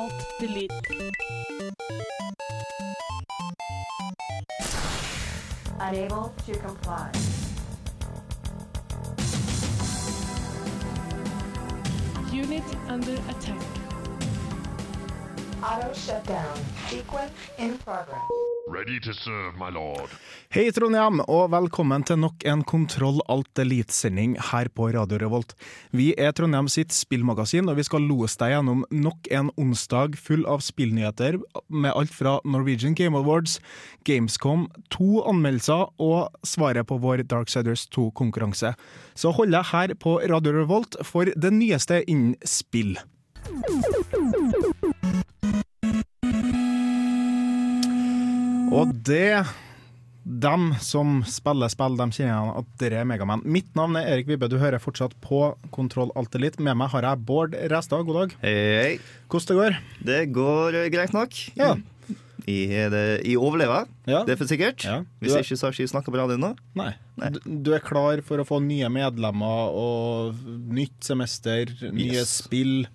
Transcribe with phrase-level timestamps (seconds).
[0.00, 0.72] Alt, delete.
[5.78, 7.12] Unable to comply.
[12.32, 13.62] Unit under attack.
[15.62, 16.58] Auto shutdown.
[16.88, 18.49] Sequence in progress.
[18.70, 20.12] Ready to serve, my lord.
[20.54, 25.56] Hei Trondheim, og velkommen til nok en Kontroll Alt Elite-sending her på Radio Revolt.
[25.90, 30.46] Vi er Trondheim sitt spillmagasin, og vi skal lose deg gjennom nok en onsdag full
[30.46, 33.58] av spillnyheter med alt fra Norwegian Game Awards,
[34.06, 38.76] Gamescom, to anmeldelser og svaret på vår Darksiders 2-konkurranse.
[39.18, 42.94] Så hold deg her på Radio Revolt for det nyeste innen spill.
[48.70, 49.44] Og det
[50.24, 53.40] dem som spiller spill, de kjenner igjen at dere er Megaman.
[53.48, 55.40] Mitt navn er Erik Vibbe, du hører fortsatt på
[55.74, 56.58] Kontroll alltid litt.
[56.62, 58.34] Med meg har jeg Bård Restad, god dag.
[58.44, 58.98] Hei.
[59.32, 59.78] Hvordan det går?
[60.10, 61.40] Det går greit nok.
[61.58, 61.72] Ja.
[62.46, 64.22] Jeg, er det, jeg overlever, Ja.
[64.26, 64.84] det er for sikkert.
[64.84, 65.00] Ja.
[65.20, 66.52] Hvis er- ikke så har ikke jeg snakka på radioen nå.
[66.74, 66.92] Nei.
[67.20, 67.28] Nei.
[67.34, 70.34] Du, du er klar for å få nye medlemmer og
[70.72, 72.38] nytt semester, nye Yes.
[72.44, 72.86] spill.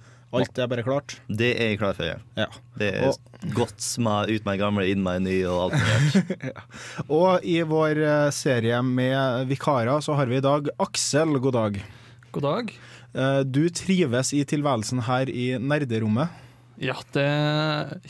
[0.41, 1.16] Alt er bare klart?
[1.30, 2.05] Det er jeg klar for.
[2.09, 2.17] Ja.
[2.39, 2.47] Ja.
[2.80, 6.53] Det er godt med ut meg gamle, inn meg ny og alt mulig.
[7.19, 11.80] Og i vår eh, serie med vikarer så har vi i dag Aksel, god dag.
[12.36, 12.73] God dag.
[13.16, 16.41] Eh, Du trives i tilværelsen her i nerderommet.
[16.81, 17.25] Ja, det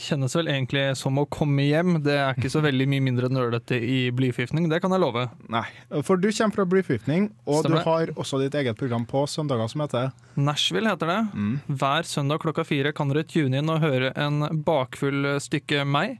[0.02, 2.00] kjennes vel egentlig som å komme hjem.
[2.02, 5.26] Det er ikke så veldig mye mindre nølete i blyforgiftning, det kan jeg love.
[5.52, 5.62] Nei,
[6.02, 7.84] for du kommer fra Blyforgiftning, og Stemmer.
[7.84, 11.20] du har også ditt eget program på søndager som heter Nashville heter det.
[11.34, 11.52] Mm.
[11.78, 16.18] Hver søndag klokka fire kan dere tune inn og høre en bakfull stykke meg.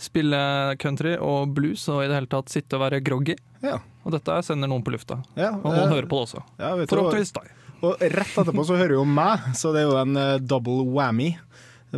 [0.00, 0.38] Spille
[0.82, 3.36] country og blues og i det hele tatt sitte og være groggy.
[3.62, 3.78] Ja.
[4.04, 5.20] Og dette sender noen på lufta.
[5.38, 6.42] ja Og noen eh, hører på det også.
[6.58, 7.52] Ja, Forhåpentligvis deg.
[7.84, 11.30] og rett etterpå så hører jo meg, så det er jo en eh, double whammy.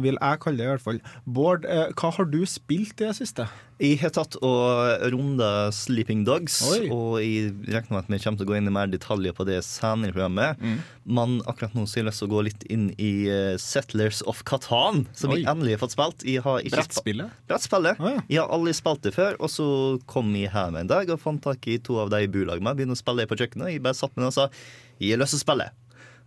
[0.04, 0.98] Vil jeg kalle det i hvert fall.
[1.24, 3.46] Bård, eh, hva har du spilt i det siste?
[3.76, 6.86] Jeg har tatt og runda Sleeping Dogs, Oi.
[6.88, 9.44] og jeg regner med at vi kommer til å gå inn i mer detaljer på
[9.44, 10.62] det senere i programmet.
[10.64, 10.78] Mm.
[11.18, 14.22] Men akkurat nå så har jeg lyst til å gå litt inn i eh, Settlers
[14.24, 15.42] of Catan, som Oi.
[15.42, 16.24] jeg endelig har fått spilt.
[16.72, 17.36] Brettspillet?
[17.50, 18.00] Brettspillet.
[18.00, 18.24] Å, ja.
[18.32, 19.68] Jeg har aldri spilt det før, og så
[20.08, 22.80] kom jeg hjem en dag og fant tak i to av de i bolaget med.
[22.80, 23.74] Begynte å spille det på kjøkkenet.
[23.74, 24.48] Jeg bare satt med det og sa
[24.96, 25.68] jeg har lyst til å spille.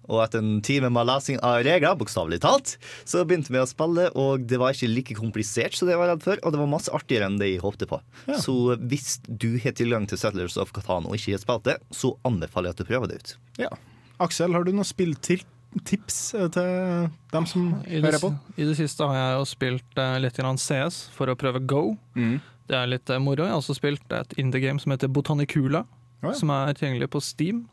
[0.09, 2.75] Og etter en time med lesing av regler, bokstavelig talt,
[3.07, 6.11] så begynte vi å spille, og det var ikke like komplisert som det jeg var
[6.13, 8.01] redd for, og det var masse artigere enn det jeg håpte på.
[8.25, 8.39] Ja.
[8.41, 8.57] Så
[8.89, 12.71] hvis du har tilgang til Settlers of Catan og ikke har spilt det, så anbefaler
[12.71, 13.33] jeg at du prøver det ut.
[13.67, 13.71] Ja.
[14.19, 18.33] Aksel, har du noen spilltips eh, til dem som det, hører på?
[18.59, 21.83] I det siste har jeg jo spilt eh, litt CS for å prøve Go.
[22.19, 22.39] Mm.
[22.69, 23.45] Det er litt eh, moro.
[23.45, 25.85] Jeg har også spilt et indie-game som heter Botanicula,
[26.21, 26.35] oh, ja.
[26.37, 27.63] som er tilgjengelig på Steam.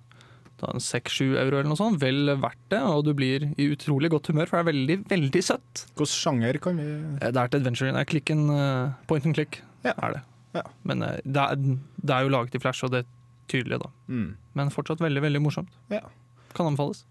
[0.61, 1.99] 6-7 euro eller noe sånt.
[2.01, 5.43] Vel verdt det, og du blir i utrolig godt humør, for det er veldig, veldig
[5.45, 5.85] søtt.
[5.97, 6.87] Hvilken sjanger kan vi
[7.21, 7.93] Eh, Det er et adventure.
[7.93, 9.93] Det er klikken, eh, point and click, Ja.
[10.03, 10.23] er det.
[10.55, 10.63] Ja.
[10.85, 13.07] Men eh, det er, det er jo laget i Flash, og det er
[13.49, 13.91] tydelig, da.
[14.09, 14.35] mm.
[14.55, 15.69] Men fortsatt veldig, veldig morsomt.
[15.91, 16.01] Ja.
[16.55, 17.05] Kan anbefales.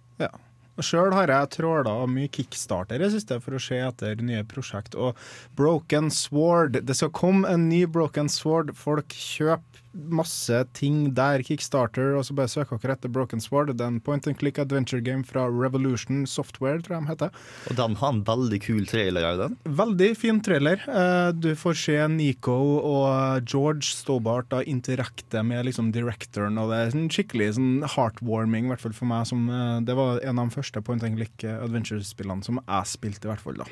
[0.83, 4.94] Sjøl har jeg tråla mye kickstarter i siste for å se etter nye prosjekt.
[5.00, 5.16] Og
[5.56, 8.73] Broken Sword Det skal komme en ny Broken Sword.
[8.75, 11.44] Folk kjøper masse ting der.
[11.45, 13.72] Kickstarter, og så bare søker dere etter Broken Sword.
[13.75, 17.41] Det er en point and click adventure game fra Revolution Software, tror jeg de heter.
[17.69, 19.57] Og den har en veldig kul trailer òg, den.
[19.79, 20.81] Veldig fin trailer.
[20.88, 26.77] Eh, Du får se Nico og George Stobart da interakte med liksom directoren, og det
[26.81, 29.25] er sånn skikkelig sånn heartwarming, i hvert fall for meg.
[29.27, 33.25] Som, eh, det var en av de første point and click adventure-spillene som jeg spilte,
[33.25, 33.66] i hvert fall da.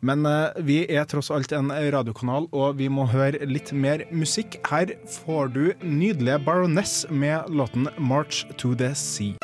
[0.00, 4.60] Men eh, vi er tross alt en radiokanal, og vi må høre litt mer musikk.
[4.70, 9.36] Her får du nydelige Baroness med låten 'March to the Sea'.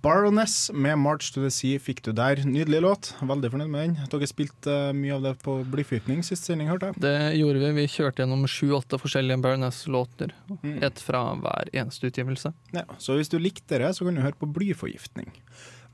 [0.00, 2.40] Baroness med 'March to the Sea' fikk du der.
[2.46, 3.14] Nydelig låt.
[3.20, 3.96] Veldig fornøyd med den.
[4.08, 7.02] Dere spilte eh, mye av det på blyforgiftning sist sending, hørte jeg.
[7.02, 7.72] Det gjorde vi.
[7.82, 10.32] Vi kjørte gjennom sju-åtte forskjellige Baroness-låter.
[10.62, 10.78] Mm.
[10.88, 12.54] Ett fra hver eneste utgivelse.
[12.72, 15.34] Ja, så hvis du likte det, så kan du høre på blyforgiftning.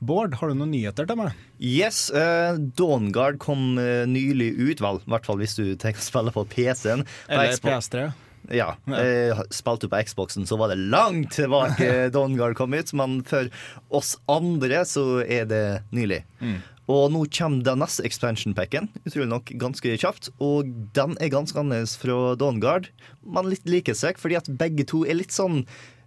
[0.05, 1.39] Bård, har du noen nyheter til meg?
[1.57, 6.05] Yes, uh, Dawnguard kom uh, nylig ut, vel, i hvert fall hvis du tenker å
[6.05, 7.05] spille på PC-en.
[7.29, 8.09] Eller PS3?
[8.53, 8.75] Ja.
[8.85, 13.49] Eh, spilte på Xboxen, så var det langt tilbake Dongard kom ut, men for
[13.89, 15.65] oss andre så er det
[15.95, 16.21] nylig.
[16.39, 16.59] Mm.
[16.91, 20.29] Og nå kommer den neste expansion packen, utrolig nok ganske kjapt.
[20.37, 22.91] Og den er ganske annerledes fra Dongard,
[23.25, 25.63] men litt like seg, fordi at begge to er litt sånn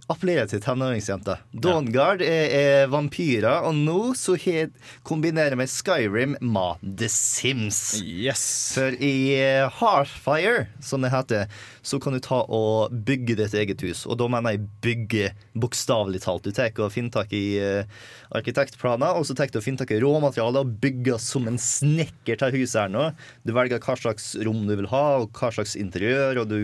[0.09, 1.43] appellerer til tenåringsjenter.
[1.53, 4.71] Dawnguard er, er vampyrer, og nå så he-
[5.07, 7.81] kombinerer vi Skyrim med The Sims.
[8.01, 8.45] Yes.
[8.77, 11.47] For i eh, Heartfire, som det heter,
[11.85, 14.07] så kan du ta og bygge ditt eget hus.
[14.09, 16.49] Og da mener jeg bygge bokstavelig talt.
[16.49, 17.85] Du tar og finner tak i eh,
[18.33, 22.41] arkitektplaner, og så tar du og finner tak i råmaterialer og bygger som en snekker
[22.41, 23.11] til huset her nå.
[23.45, 26.59] Du velger hva slags rom du vil ha, og hva slags interiør, og du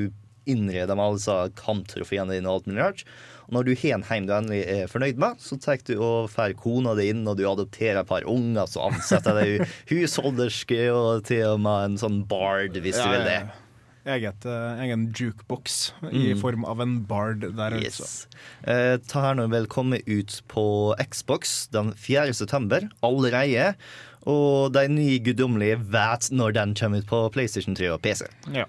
[0.50, 3.04] innreder med alle disse kamptrofeene dine og alt mulig rart.
[3.44, 6.30] Og når du har en heim du endelig er fornøyd med, så tar du og
[6.32, 11.26] får kona di inn, og du adopterer et par unger, så ansetter deg husholderske og
[11.28, 13.42] til og med en sånn bard, hvis du vil det.
[14.04, 18.04] Eget, eh, egen jukebox i form av en bard der altså.
[18.04, 18.42] Yes.
[18.68, 20.66] Eh, ta her nå vel komme ut på
[21.00, 22.34] Xbox den 4.
[22.36, 23.72] september allerede.
[24.28, 28.28] Og de nye guddommelige vet når den kommer ut på PlayStation 3 og PC.
[28.52, 28.68] Ja.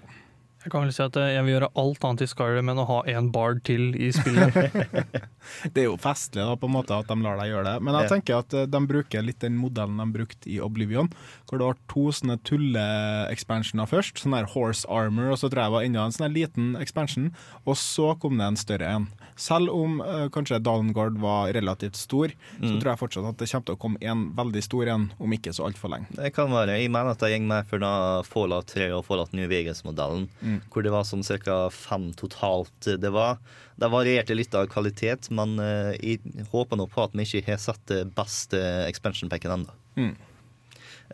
[0.66, 2.86] Jeg kan vel si at eh, jeg vil gjøre alt annet i Skyrim enn å
[2.88, 4.56] ha en bard til i spillet.
[5.76, 7.74] Det er jo festlig da, på en måte at de lar deg gjøre det.
[7.86, 11.12] Men jeg tenker at eh, de bruker litt den modellen de brukte i Oblivion,
[11.46, 14.18] hvor det var to sånne tulle-expansioner først.
[14.18, 17.30] Sånn der Horse Armor, og så tror jeg var enda en sånn liten expansion.
[17.62, 19.06] Og så kom det en større en.
[19.36, 23.66] Selv om uh, kanskje Dalengard var relativt stor, så tror jeg fortsatt at det kommer
[23.68, 26.08] til å komme en veldig stor en om ikke så altfor lenge.
[26.16, 26.78] Det kan være.
[26.80, 27.92] Jeg mener at det går med for da
[28.26, 30.28] Fallout 3 og Fallout New Vegas-modellen,
[30.72, 31.58] hvor det var sånn ca.
[31.72, 33.40] fem totalt det var.
[33.76, 37.60] Det varierte litt av kvalitet, men uh, jeg håper nå på at vi ikke har
[37.60, 39.76] sett det beste expansion packen ennå.
[39.96, 40.14] Mm.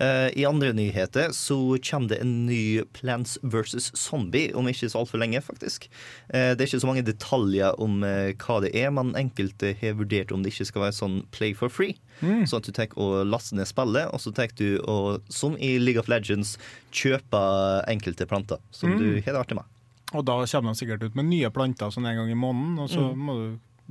[0.01, 3.93] Eh, I andre nyheter så kommer det en ny Plants vs.
[3.99, 5.89] Zombie om ikke så altfor lenge, faktisk.
[6.33, 9.99] Eh, det er ikke så mange detaljer om eh, hva det er, men enkelte har
[10.01, 11.99] vurdert om det ikke skal være sånn play for free.
[12.23, 15.75] Sånn at du tar og laster ned spillet, og så tar du og, som i
[15.81, 16.55] League of Legends,
[16.95, 19.69] kjøper enkelte planter som du har det artig med.
[20.13, 22.91] Og da kommer de sikkert ut med nye planter sånn en gang i måneden, og
[22.93, 23.47] så må du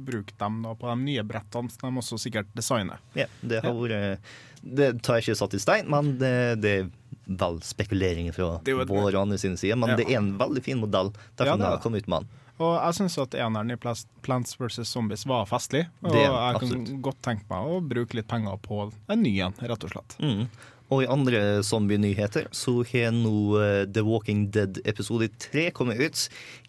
[0.05, 2.99] bruke dem da på de nye brettene som de også sikkert designer.
[3.17, 4.19] Ja, det har vært
[4.63, 6.89] Det tar jeg ikke satt i stein, men det, det er
[7.27, 9.75] vel spekuleringer fra et- vår og andre sine side.
[9.79, 9.95] Men Ja.
[9.97, 12.29] det er en veldig fin modell Ja, dersom det har kommet ut med den.
[12.61, 13.75] Og jeg syns at eneren i
[14.21, 14.85] Plants vs.
[14.85, 15.87] Zombies var festlig.
[16.03, 19.53] Og Det, jeg kan godt tenke meg å bruke litt penger på en ny en,
[19.53, 20.15] rett og slett.
[20.21, 20.47] Mm.
[20.91, 26.25] Og i andre zombie-nyheter så har nå eh, The Walking Dead episode 3 kommet ut.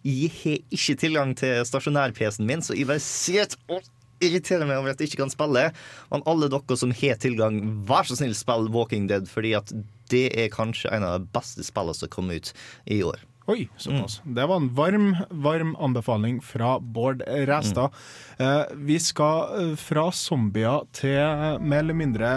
[0.07, 3.83] Jeg har ikke tilgang til stasjonær-PC-en min, så jeg bare sitter og
[4.23, 5.65] irriterer meg over at jeg ikke kan spille.
[6.13, 7.59] Men alle dere som har tilgang,
[7.89, 9.75] vær så snill spill Walking Dead, fordi at
[10.13, 12.55] det er kanskje en av de beste spillene som kom ut
[12.87, 13.19] i år.
[13.51, 14.21] Oi, såpass.
[14.23, 17.91] Det var en varm, varm anbefaling fra Bård Ræstad.
[18.37, 22.29] Eh, vi skal eh, fra zombier til eh, mer eller mindre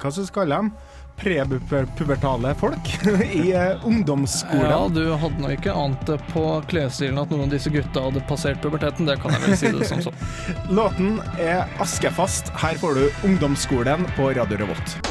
[0.00, 0.72] Hva skal vi kalle dem?
[1.18, 2.92] Prepubertale folk
[3.32, 4.70] i eh, ungdomsskolen.
[4.70, 8.22] Ja, du hadde nå ikke ant det på klesstilen at noen av disse gutta hadde
[8.30, 10.14] passert puberteten, det kan jeg vel si det som så.
[10.80, 12.52] Låten er askefast.
[12.62, 15.07] Her får du Ungdomsskolen på Radio Revolt.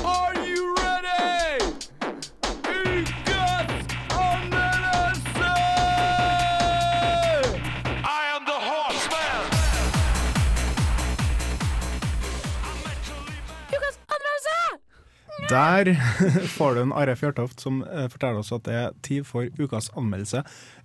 [15.48, 15.94] Der
[16.58, 19.88] får du en Are Fjørtoft som eh, forteller oss at det er tid for ukas
[19.96, 20.42] anmeldelse.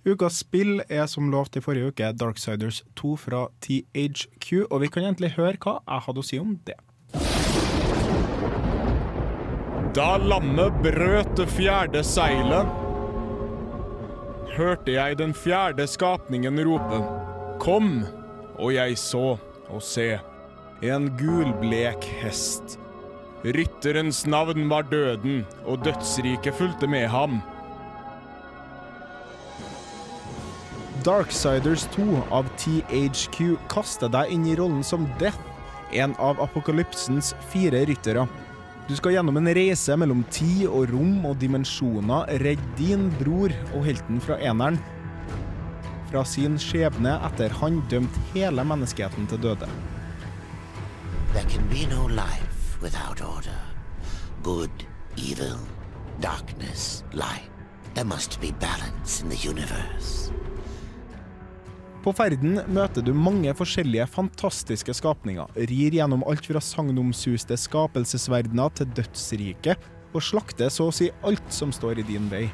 [0.07, 5.03] Ukas spill er som lovt i forrige uke Darksiders 2 fra THQ, og vi kan
[5.03, 6.77] egentlig høre hva jeg hadde å si om det.
[9.93, 12.71] Da landet brøt det fjerde seilet,
[14.55, 17.01] hørte jeg den fjerde skapningen rope.
[17.59, 18.05] Kom,
[18.55, 19.35] og jeg så
[19.67, 20.15] og se.
[20.83, 22.79] En gulblek hest.
[23.43, 27.41] Rytterens navn var døden, og dødsriket fulgte med ham.
[31.03, 35.41] Darksiders 2 av THQ kaster deg inn i rollen som Death,
[35.91, 38.23] en av apokalypsens fire ryttere.
[38.87, 43.83] Du skal gjennom en reise mellom tid og rom og dimensjoner redde din bror og
[43.89, 44.79] helten fra eneren
[46.13, 49.69] fra sin skjebne etter han dømte hele menneskeheten til døde.
[51.33, 52.52] There can be no life
[52.83, 53.59] without order.
[54.43, 54.71] Good,
[55.15, 55.57] evil,
[56.19, 57.49] darkness, light.
[57.95, 60.31] There must be balance in the universe.
[62.03, 68.91] På ferden møter du mange forskjellige fantastiske skapninger, rir gjennom alt fra sagnomsuste skapelsesverdener til
[68.97, 72.49] dødsriket, og slakter så å si alt som står i din vei.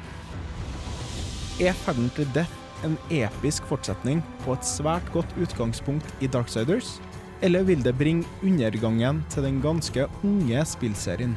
[1.58, 7.00] Er ferden til Death en episk fortsetning på et svært godt utgangspunkt i Darksiders,
[7.40, 11.36] eller vil det bringe undergangen til den ganske unge spillserien?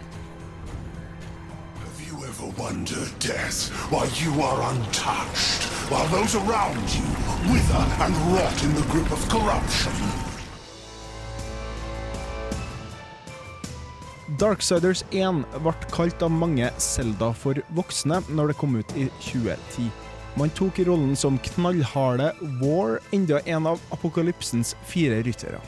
[14.39, 19.91] Darksiders 1 ble kalt av mange Selda for voksne når det kom ut i 2010.
[20.39, 22.31] Man tok rollen som knallharde
[22.63, 25.62] War, enda en av apokalypsens fire ryttere.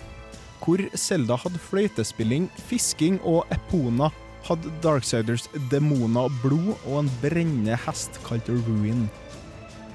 [0.66, 4.10] Hvor Zelda hadde fløytespilling, fisking og epona,
[4.48, 9.06] hadde Darksiders demoner, blod og en brennende hest kalt Ruin.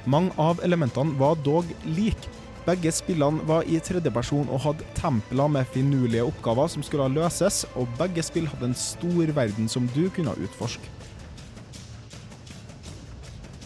[0.07, 2.31] Mange av elementene var dog like.
[2.67, 7.91] Begge spillene var i tredjeperson og hadde templer med finurlige oppgaver som skulle løses, og
[7.99, 10.87] begge spill hadde en stor verden som du kunne utforske.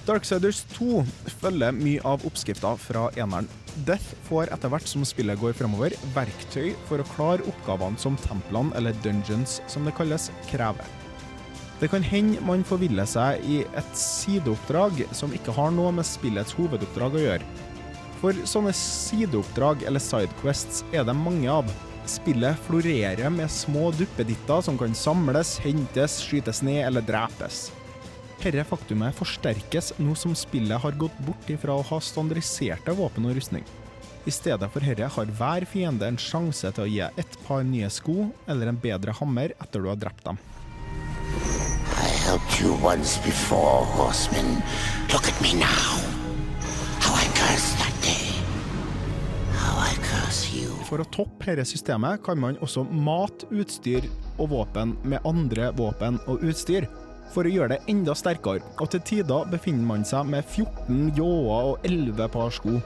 [0.05, 1.03] Darksiders 2
[1.41, 3.49] følger mye av oppskrifta fra eneren.
[3.83, 8.71] Death får etter hvert som spillet går fremover, verktøy for å klare oppgavene som templene,
[8.79, 10.87] eller dungeons som det kalles, krever.
[11.81, 16.55] Det kan hende man forviller seg i et sideoppdrag som ikke har noe med spillets
[16.55, 17.49] hovedoppdrag å gjøre.
[18.23, 21.69] For sånne sideoppdrag eller sidequests er det mange av.
[22.09, 27.67] Spillet florerer med små duppeditter som kan samles, hentes, skytes ned eller drepes.
[28.45, 33.39] Dette faktumet forsterkes nå som spillet har gått bort ifra å ha standardiserte våpen og
[33.39, 33.63] rustning.
[34.29, 37.89] I stedet for dette har hver fiende en sjanse til å gi et par nye
[37.89, 40.37] sko eller en bedre hammer etter du har drept dem.
[50.85, 54.05] For å toppe dette systemet kan man også mate utstyr
[54.37, 56.85] og våpen med andre våpen og utstyr,
[57.35, 61.73] for å gjøre det enda sterkere, og til tider befinner man seg med 14 ljåer
[61.73, 62.79] og 11 par sko.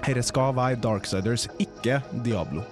[0.00, 2.64] Dette skal være Darksiders, ikke Diablo.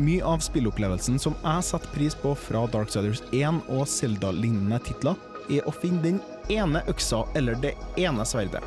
[0.00, 5.18] Mye av spillopplevelsen som jeg setter pris på fra Darksiders 1 og Zelda-lignende titler,
[5.50, 6.20] er å finne den
[6.52, 8.62] ene øksa eller det ene sverdet.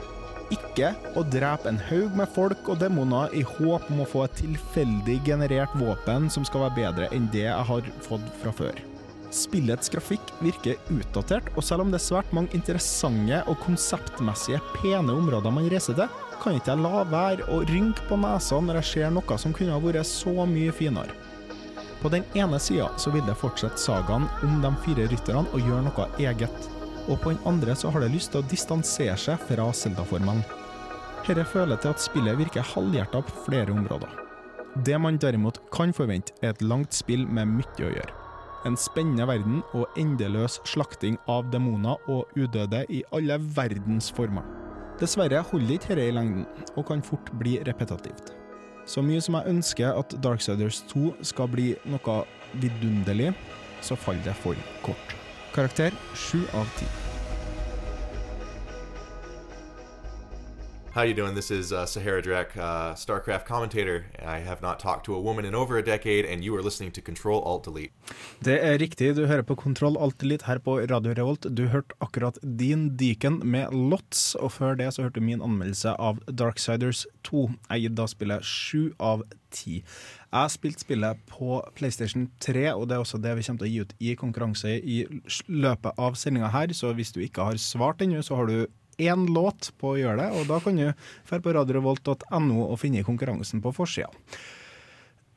[0.53, 4.37] Ikke å drepe en haug med folk og demoner i håp om å få et
[4.43, 8.83] tilfeldig generert våpen som skal være bedre enn det jeg har fått fra før.
[9.33, 15.15] Spillets grafikk virker utdatert, og selv om det er svært mange interessante og konseptmessige pene
[15.17, 16.11] områder man reiser til,
[16.43, 19.73] kan ikke jeg la være å rynke på nesa når jeg ser noe som kunne
[19.73, 21.17] ha vært så mye finere.
[22.03, 25.85] På den ene sida så vil det fortsette sagaen om de fire rytterne og gjøre
[25.87, 26.69] noe eget,
[27.07, 30.43] og på den andre så har det lyst til å distansere seg fra Zelda-formen.
[31.23, 34.11] Dette føler til at spillet virker halvhjerta på flere områder.
[34.83, 38.22] Det man derimot kan forvente, er et langt spill med mye å gjøre.
[38.63, 44.45] En spennende verden og endeløs slakting av demoner og udøde i alle verdens former.
[45.01, 46.45] Dessverre holder ikke dette i lengden,
[46.77, 48.31] og kan fort bli repetativt.
[48.87, 52.19] Så mye som jeg ønsker at Darksiders 2 skal bli noe
[52.61, 53.33] vidunderlig,
[53.83, 55.17] så faller det for kort.
[55.55, 57.02] Karakter 7 av 10.
[60.93, 61.33] How you doing?
[61.33, 64.05] This is uh, Sahara Drek, uh, StarCraft commentator.
[64.23, 66.91] I have not talked to a woman in over a decade, and you are listening
[66.91, 67.91] to Control Alt Delete.
[68.43, 71.47] Det er riktig, du hører på Kontroll Alt Delete her på Radio Revolt.
[71.57, 75.95] Du hørte akkurat din Deacon med Lots, og før det så hørte du min anmeldelse
[75.97, 77.49] av Darksiders 2.
[77.71, 79.81] Jeg gir da spillet 7 av 10.
[80.33, 83.73] Jeg spilte spillet på PlayStation 3, og det er også det vi kommer til å
[83.73, 85.01] gi ut i konkurranse i
[85.49, 88.57] løpet av sendinga her, så hvis du ikke har svart ennå, så har du
[89.01, 90.85] én låt på å gjøre det, og da kan du
[91.29, 94.11] dra på radiorevolt.no og finne konkurransen på forsida.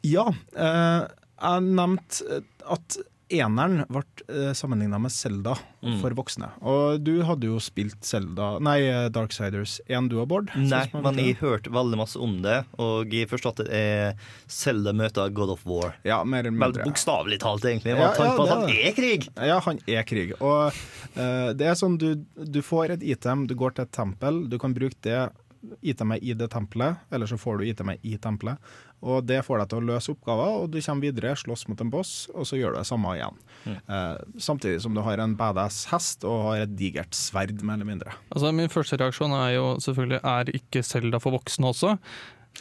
[0.07, 2.99] Ja, eh, jeg nevnte at
[3.33, 5.57] eneren ble eh, sammenligna med Selda
[5.87, 6.01] Mm.
[6.03, 6.49] for voksne.
[6.67, 10.49] Og du hadde jo spilt Zelda, nei, eh, Darksiders 1 du og Bård?
[10.57, 14.15] Nei, sånn men jeg hørte veldig masse om det, og jeg forstod at det er
[14.51, 15.95] Zelda møter God of War.
[16.03, 16.83] Ja, mer eller mindre.
[16.89, 17.95] bokstavelig talt, egentlig.
[17.95, 19.29] Ja, tanke på at han er er krig!
[19.37, 20.35] Ja, han er krig.
[20.41, 20.73] Og
[21.15, 24.59] eh, det er sånn du, du får et item, du går til et tempel, du
[24.59, 25.29] kan bruke det
[25.83, 28.59] itemet i det tempelet, eller så får du itemet i tempelet.
[29.05, 31.91] Og det får deg til å løse oppgaver, og du kommer videre, slåss mot en
[31.93, 33.43] boss, og så gjør du det samme igjen.
[33.67, 37.91] Eh, samtidig som du har en badass hest og har et digert sverd, mer eller
[37.91, 38.15] mindre.
[38.33, 41.97] Altså, min første reaksjon er jo selvfølgelig Er ikke Selda for voksne også?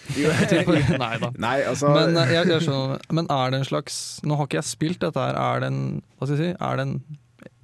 [0.16, 1.30] Nei da.
[1.40, 4.60] Nei, altså Men, eh, jeg, jeg skjønner, men er det en slags Nå har ikke
[4.60, 5.38] jeg spilt dette her.
[5.40, 5.80] Er det en
[6.18, 6.98] hva skal jeg si, er det en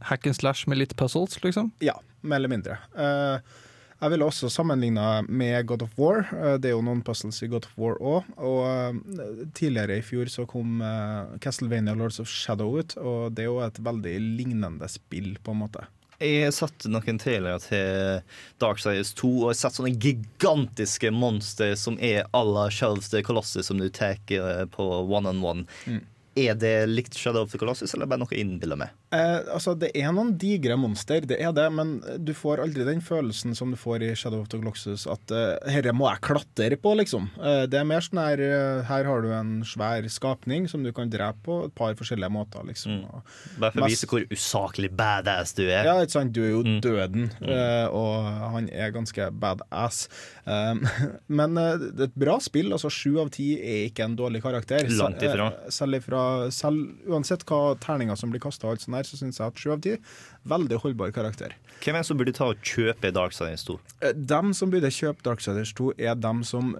[0.08, 1.72] hack and slash med litt puzzles, liksom?
[1.84, 2.78] Ja, mer eller mindre.
[2.96, 3.60] Eh,
[4.01, 6.24] jeg ville også sammenligne med God of War.
[6.34, 8.29] Eh, det er jo noen puzzles i God of War òg.
[8.41, 13.46] Og eh, tidligere i fjor så kom eh, Castlevania Lords of Shadow ut, og det
[13.46, 15.86] er jo et veldig lignende spill, på en måte.
[16.22, 18.24] Jeg sett noen trailere til
[18.62, 23.70] Darksiders 2, og jeg sett sånne gigantiske monstre som er à la Shelves the Colossus,
[23.70, 24.17] som du tar
[24.74, 25.65] på one on one.
[25.86, 26.01] Mm.
[26.41, 28.93] Er det likt Shadow of the Colossus, eller bare noe jeg innbiller meg?
[29.12, 33.01] Eh, altså, det er noen digre monster, det er det, men du får aldri den
[33.03, 36.77] følelsen som du får i Shadow of the Gloxus, at eh, herre må jeg klatre
[36.80, 37.25] på, liksom.
[37.41, 40.94] Eh, det er mer sånn her eh, Her har du en svær skapning som du
[40.96, 43.01] kan drepe på et par forskjellige måter, liksom.
[43.01, 43.25] Mm.
[43.60, 45.84] Bare for å vise hvor usaklig badass du er.
[45.89, 46.32] Ja, ikke sant.
[46.36, 50.06] Du er jo døden, eh, og han er ganske badass.
[50.46, 50.82] Um,
[51.41, 52.72] men eh, det er et bra spill.
[52.75, 54.88] altså Sju av ti er ikke en dårlig karakter.
[54.96, 55.51] Langt ifra.
[55.65, 56.24] eh, Selv, ifra
[56.56, 59.81] selv Uansett hva terninger som blir kasta, sånn her, så syns jeg at sju av
[59.84, 59.98] ti
[60.48, 61.58] veldig holdbar karakter.
[61.81, 63.77] Hvem er det som burde ta og kjøpe Darksiders 2?
[64.05, 66.75] De Dem som burde kjøpe Darksiders 2, er dem som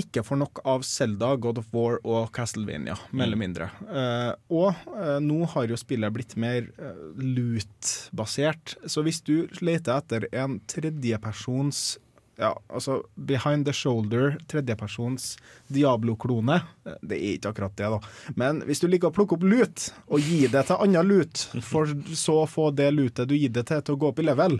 [0.00, 3.68] ikke får nok av Zelda, God of War og Castlevania, mer eller mindre.
[3.90, 9.98] Uh, og uh, nå har jo spillet blitt mer uh, loot-basert, så hvis du leter
[9.98, 11.98] etter en tredjepersons
[12.40, 15.34] ja, altså behind the shoulder, tredjepersons
[15.68, 16.60] Diablo-klone.
[17.02, 17.98] Det er ikke akkurat det, da.
[18.40, 21.90] Men hvis du liker å plukke opp lut, og gi det til annen lut, for
[22.16, 24.56] så å få det lutet du gir det til, til å gå opp i level,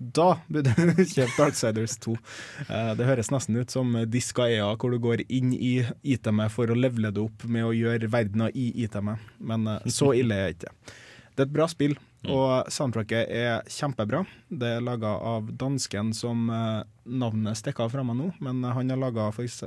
[0.00, 2.16] da burde du kjøpe Darksiders 2.
[2.70, 5.74] Eh, Det høres nesten ut som Diska EA, hvor du går inn i
[6.16, 9.20] itemet for å levele det opp med å gjøre verdena i itemet.
[9.44, 10.96] Men eh, så ille er det ikke.
[11.40, 11.94] Det er et bra spill,
[12.28, 14.18] og soundtracket er kjempebra.
[14.52, 18.74] Det er laga av dansken som eh, navnet stikker av fra meg nå, men eh,
[18.76, 19.62] han har laga f.eks.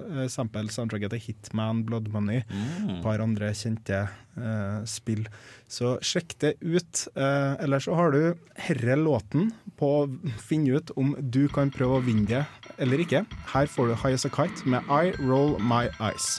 [0.69, 5.25] soundtracket til Hitman, Blood Money, et par andre kjente eh, spill.
[5.65, 7.07] Så sjekk det ut.
[7.17, 8.35] Eh, Eller så har du
[8.67, 9.49] herre låten
[9.81, 10.05] på å
[10.45, 12.43] finne ut om du kan prøve å vinne det
[12.77, 13.25] eller ikke.
[13.55, 16.35] Her får du High As A Kite med I Roll My Eyes.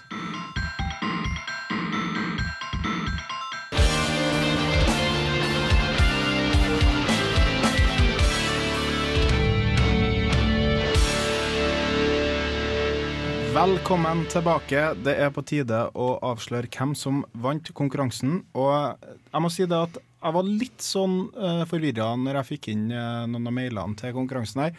[13.55, 14.81] Velkommen tilbake.
[15.07, 18.41] Det er på tide å avsløre hvem som vant konkurransen.
[18.59, 22.69] Og jeg må si det at jeg var litt sånn uh, forvirra når jeg fikk
[22.73, 24.75] inn uh, noen av mailene til konkurransen her.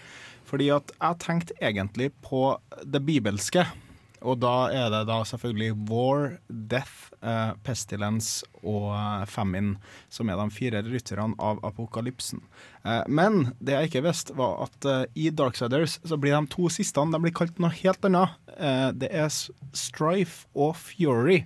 [0.50, 2.50] Fordi at jeg tenkte egentlig på
[2.84, 3.64] det bibelske.
[4.24, 9.76] Og da er det da selvfølgelig War, Death, eh, Pestilence og eh, Famine
[10.14, 12.44] som er de fire rytterne av apokalypsen.
[12.86, 16.70] Eh, men det jeg ikke visste, var at eh, i Darksiders så blir de to
[16.72, 18.38] siste de blir kalt noe helt annet.
[18.56, 19.28] Eh, det er
[19.76, 21.44] Strife og Fury.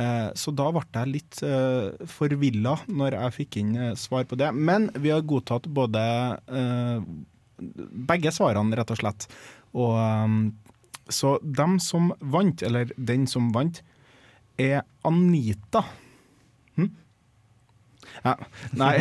[0.00, 4.48] Eh, Så da ble jeg litt uh, forvilla når jeg fikk inn svar på det.
[4.56, 6.00] Men vi har godtatt både
[8.08, 9.28] begge svarene, rett og slett.
[9.76, 10.38] Og um,
[11.08, 13.82] så dem som vant, eller den som vant,
[14.60, 15.84] er Anita.
[16.76, 16.92] Hm?
[18.22, 18.38] Ja,
[18.76, 18.96] nei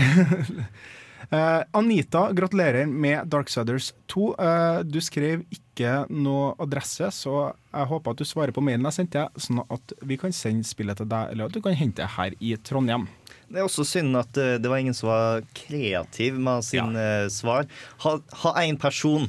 [1.31, 4.25] Uh, Anita, gratulerer med Darksiders 2.
[4.35, 8.97] Uh, du skrev ikke noe adresse, så jeg håper at du svarer på mailen jeg
[8.97, 12.09] sendte, sånn at vi kan sende spillet til deg, eller at du kan hente det
[12.17, 13.07] her i Trondheim.
[13.51, 17.29] Det er også synd at uh, det var ingen som var kreativ med sin eh,
[17.31, 17.67] svar.
[18.03, 19.27] Ha, en person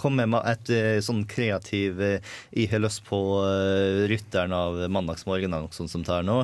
[0.00, 5.90] komme med et eh, sånn kreativ Jeg har lyst på uh, rytteren av mandagsmorgen sånn
[5.90, 6.42] som det er nå.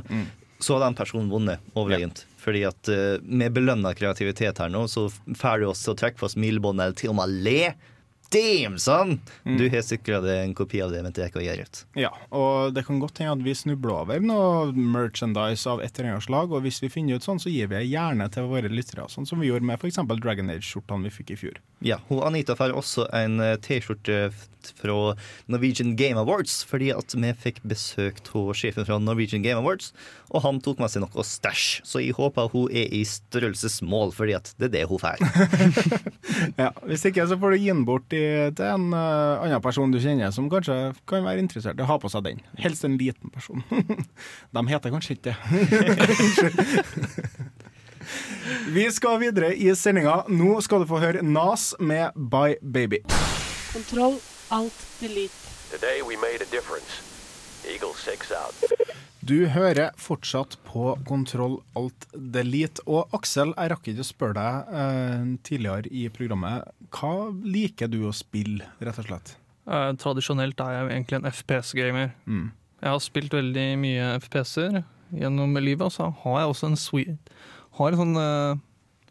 [0.60, 2.24] Så har den personen vunnet overlegent.
[2.40, 6.20] Fordi at uh, med belønna kreativitet her nå, så får du oss til å trekke
[6.20, 7.60] på smilebåndet eller til og med le.
[8.30, 9.16] Damn, son!
[9.42, 11.80] Du har sikra deg en kopi av det, men det er ikke å gjøre ut.
[11.98, 16.12] Ja, og det kan godt hende at vi snubler over noe merchandise av et eller
[16.12, 18.70] annet slag, og hvis vi finner ut sånn, så gir vi det gjerne til våre
[18.70, 19.98] lyttere, sånn som vi gjorde med f.eks.
[20.22, 21.58] Dragon Age-skjortene vi fikk i fjor.
[21.82, 24.30] Ja, hun Anita får også en eh, T-skjorte
[24.78, 25.16] fra
[25.50, 29.90] Norwegian Game Awards, fordi at vi fikk besøkt hun sjefen fra Norwegian Game Awards,
[30.30, 31.80] og han tok med seg noe stæsj.
[31.86, 35.18] Så jeg håper hun er i størrelsesmål, fordi at det er det hun får.
[36.60, 38.22] Ja, Hvis ikke så får du gi den bort i,
[38.56, 40.76] til en uh, annen person du kjenner som kanskje
[41.08, 42.40] kan være interessert i å ha på seg den.
[42.60, 43.64] Helst en liten person.
[44.54, 45.36] De heter kanskje ikke det.
[48.74, 50.24] Vi skal videre i sendinga.
[50.32, 53.02] Nå skal du få høre Nas med Bye Baby.
[53.72, 54.18] Kontroll,
[54.50, 55.36] Alt Delete.
[55.70, 57.02] Today we made a difference.
[57.64, 58.54] Eagle 6 out.
[59.20, 62.80] Du hører fortsatt på Kontroll Alt Delete.
[62.88, 66.70] Og Aksel, jeg rakk ikke å spørre deg eh, tidligere i programmet.
[66.94, 69.35] Hva liker du å spille, rett og slett?
[69.68, 72.14] Eh, tradisjonelt er jeg egentlig en FPS-gamer.
[72.24, 72.48] Mm.
[72.80, 77.35] Jeg har spilt veldig mye FPS-er gjennom livet, og så har jeg også en sweet
[77.80, 78.59] har en sånn, eh,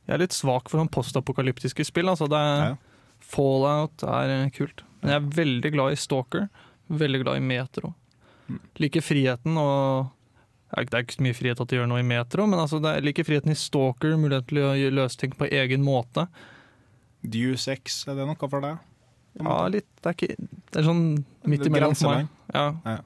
[0.10, 2.10] Jeg er litt svak for sånn postapokalyptiske spill.
[2.10, 2.78] Altså det er, Ja.
[3.19, 4.82] Fallout er kult.
[5.02, 6.50] Men jeg er veldig glad i Stalker.
[6.89, 7.93] Veldig glad i Metro.
[8.80, 10.10] Liker friheten og
[10.70, 12.92] Det er ikke så mye frihet at de gjør noe i Metro, men altså det
[12.92, 16.28] er, jeg liker friheten i Stalker, muligheten til å løse ting på egen måte.
[17.26, 18.78] Deus sex, er det noe for deg?
[19.40, 19.88] Ja, litt.
[19.98, 21.02] Det er, ikke, det er sånn
[21.50, 22.30] midt imellom for meg.
[22.54, 22.68] Ja.
[22.86, 23.00] Ja.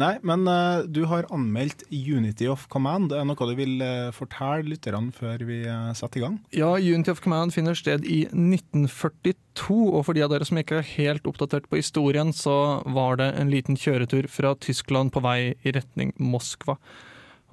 [0.00, 3.12] Nei, men uh, du har anmeldt Unity of Command.
[3.12, 6.38] Er noe du vil uh, fortelle lytterne før vi uh, setter i gang?
[6.56, 10.80] Ja, Unity of Command finner sted i 1942, og for de av dere som ikke
[10.80, 15.52] er helt oppdatert på historien, så var det en liten kjøretur fra Tyskland på vei
[15.66, 16.78] i retning Moskva.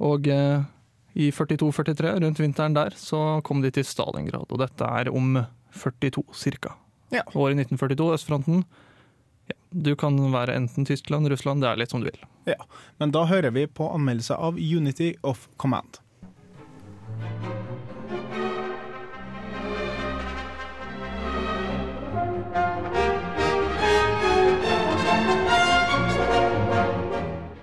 [0.04, 0.66] Og eh,
[1.18, 5.40] i 42-43, rundt vinteren der, så kom de til Stalingrad, og dette er om
[5.74, 6.76] 42 cirka.
[7.14, 7.24] Ja.
[7.34, 8.66] Året 1942, østfronten.
[9.48, 12.20] Ja, du kan være enten Tyskland, Russland, det er litt som du vil.
[12.48, 12.60] Ja.
[13.00, 16.02] Men da hører vi på anmeldelse av Unity of Command.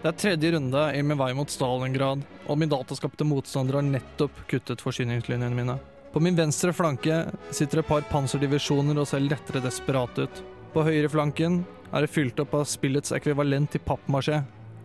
[0.04, 4.42] Det er tredje runde i min vei mot Stalingrad, og min dataskapte motstander har nettopp
[4.50, 5.78] kuttet forsyningslinjene mine.
[6.12, 10.42] På min venstre flanke sitter et par panserdivisjoner og ser lettere desperate ut.
[10.74, 11.60] På høyreflanken
[11.94, 14.40] er det fylt opp av spillets ekvivalent til pappmasjé.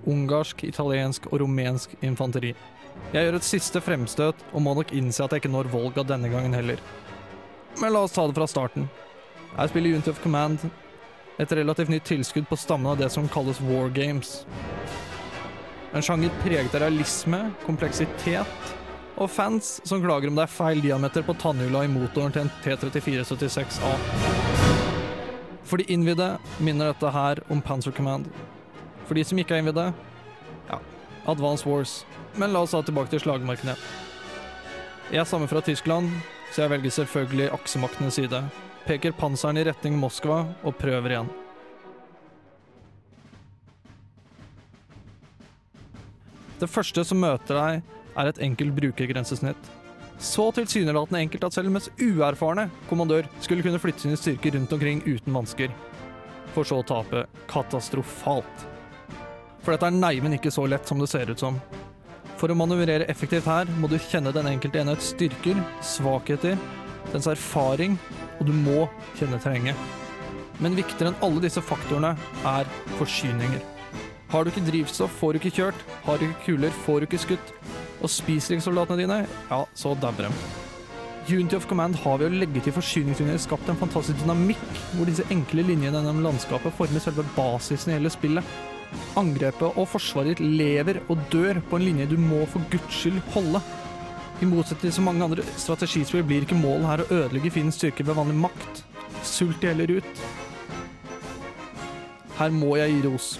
[0.10, 2.52] Ungarsk, italiensk og rumensk infanteri.
[3.10, 6.30] Jeg gjør et siste fremstøt og må nok innse at jeg ikke når Volga denne
[6.30, 6.78] gangen heller.
[7.82, 8.86] Men la oss ta det fra starten.
[9.56, 10.68] Jeg spiller Unity of Command,
[11.42, 14.44] et relativt nytt tilskudd på stammen av det som kalles war games.
[15.90, 18.76] En sjanger preget av realisme, kompleksitet
[19.18, 22.54] og fans som klager om det er feil diameter på tannhjula i motoren til en
[22.62, 24.89] T3476A.
[25.70, 28.26] For de innvidde minner dette her om Panzer Command.
[29.06, 29.92] For de som ikke er innvidde,
[30.70, 30.80] ja,
[31.30, 32.00] Advance Wars.
[32.42, 33.76] Men la oss ta tilbake til slagmarkene.
[35.14, 36.10] Jeg stammer fra Tyskland,
[36.54, 38.42] så jeg velger selvfølgelig aksemaktenes side.
[38.88, 41.32] Peker panseren i retning Moskva og prøver igjen.
[46.60, 49.70] Det første som møter deg, er et enkelt brukergrensesnitt.
[50.20, 55.00] Så tilsynelatende enkelt at selv mest uerfarne kommandør skulle kunne flytte sine styrker rundt omkring
[55.08, 55.72] uten vansker.
[56.52, 58.66] For så å tape katastrofalt.
[59.64, 61.62] For dette er neimen ikke så lett som det ser ut som.
[62.40, 66.60] For å manøvrere effektivt her må du kjenne den enkelte enhets styrker, svakheter,
[67.14, 67.96] dens erfaring,
[68.40, 68.86] og du må
[69.20, 69.76] kjenne terrenget.
[70.60, 72.16] Men viktigere enn alle disse faktorene
[72.48, 72.68] er
[73.00, 73.64] forsyninger.
[74.30, 75.86] Har du ikke drivstoff, får du ikke kjørt.
[76.06, 77.54] Har du ikke kuler, får du ikke skutt.
[78.00, 80.36] Og spiser ikke soldatene dine, ja, så dauer dem.
[81.30, 84.62] Unity of Command har ved å legge til forsyningslinjer skapt en fantastisk dynamikk,
[84.96, 88.56] hvor disse enkle linjene gjennom landskapet former selve basisen i hele spillet.
[89.20, 93.20] Angrepet og forsvaret ditt lever og dør på en linje du må for guds skyld
[93.36, 93.62] holde.
[94.42, 98.18] I motsetning til mange andre strategispill blir ikke målet her å ødelegge fiendens styrke ved
[98.18, 98.84] vanlig makt.
[99.28, 100.26] Sult de heller ut.
[102.40, 103.34] Her må jeg gi ros.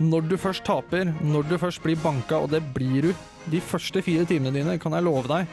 [0.00, 3.12] Når du først taper, når du først blir banka, og det blir du,
[3.52, 5.50] de første fire timene dine, kan jeg love deg,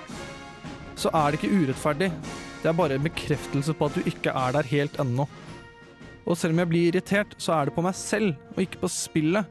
[0.99, 2.09] så er det ikke urettferdig.
[2.61, 5.27] Det er bare en bekreftelse på at du ikke er der helt ennå.
[6.25, 8.91] Og selv om jeg blir irritert, så er det på meg selv, og ikke på
[8.93, 9.47] spillet.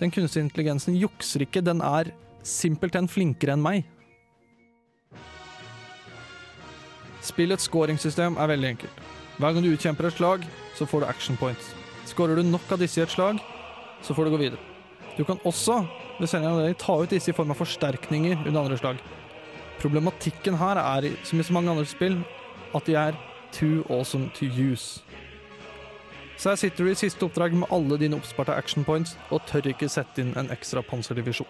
[0.00, 2.12] Den kunstige intelligensen jukser ikke, den er
[2.46, 3.84] simpelthen flinkere enn meg.
[7.20, 9.06] Spillets scoringssystem er veldig enkelt.
[9.40, 10.44] Hver gang du utkjemper et slag,
[10.76, 11.74] så får du action points.
[12.08, 13.40] Skårer du nok av disse i et slag,
[14.02, 14.60] så får du gå videre.
[15.16, 15.82] Du kan også
[16.20, 19.00] ved senere anledning ta ut disse i form av forsterkninger under andre slag.
[19.80, 22.18] Problematikken her er, som i så mange andre spill,
[22.74, 23.16] at de er
[23.52, 25.00] too awesome to use.
[26.36, 29.66] Så her sitter du i siste oppdrag med alle dine oppsparte action points og tør
[29.72, 31.48] ikke sette inn en ekstra panserdivisjon.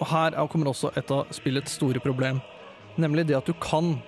[0.00, 2.40] Og her er- kommer også et av spillets store problem,
[2.98, 4.00] nemlig det at du kan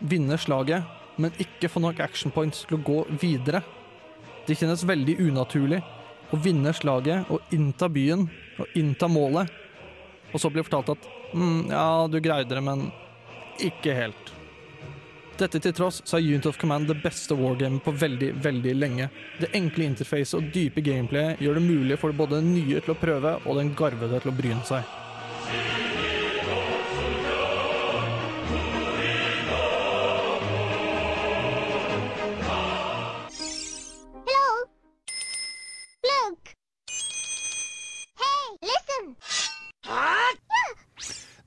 [0.00, 0.84] vinne slaget,
[1.16, 3.62] men ikke få nok action points til å gå videre.
[4.46, 5.82] Det kjennes veldig unaturlig
[6.32, 8.26] å vinne slaget og innta byen
[8.58, 9.50] og innta målet,
[10.32, 12.88] og så blir fortalt at mm, ja, du greide det, men
[13.64, 14.34] ikke helt.
[15.38, 19.06] Dette til tross så er Unit of Command det beste wargamet på veldig, veldig lenge.
[19.38, 22.98] Det enkle interfacet og dype gameplayet gjør det mulig for både den nye til å
[22.98, 24.96] prøve og den garvede til å bryne seg.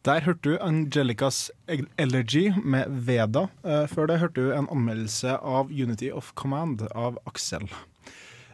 [0.01, 3.43] Der hørte du Angelicas Elegy med Veda.
[3.61, 7.67] Eh, Før det hørte du en anmeldelse av Unity of Command av Aksel.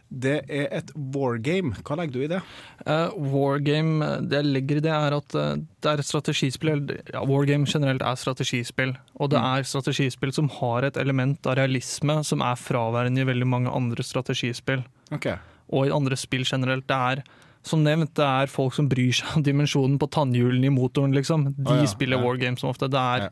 [0.08, 1.72] Det er et wargame.
[1.84, 2.42] Hva legger du i det?
[2.84, 6.84] Uh, wargame, det jeg legger i det, er at eh, det er et strategispill.
[7.14, 8.94] Ja, wargame generelt er strategispill.
[9.16, 13.48] Og det er strategispill som har et element av realisme som er fraværende i veldig
[13.48, 14.84] mange andre strategispill.
[15.16, 15.40] Okay.
[15.72, 16.88] Og i andre spill generelt.
[16.88, 17.24] Det er
[17.66, 21.50] som nevnt, det er folk som bryr seg om dimensjonen på tannhjulene i motoren, liksom.
[21.56, 22.24] De oh, ja, spiller ja.
[22.24, 22.88] wargames som ofte.
[22.90, 23.30] Det er Ja.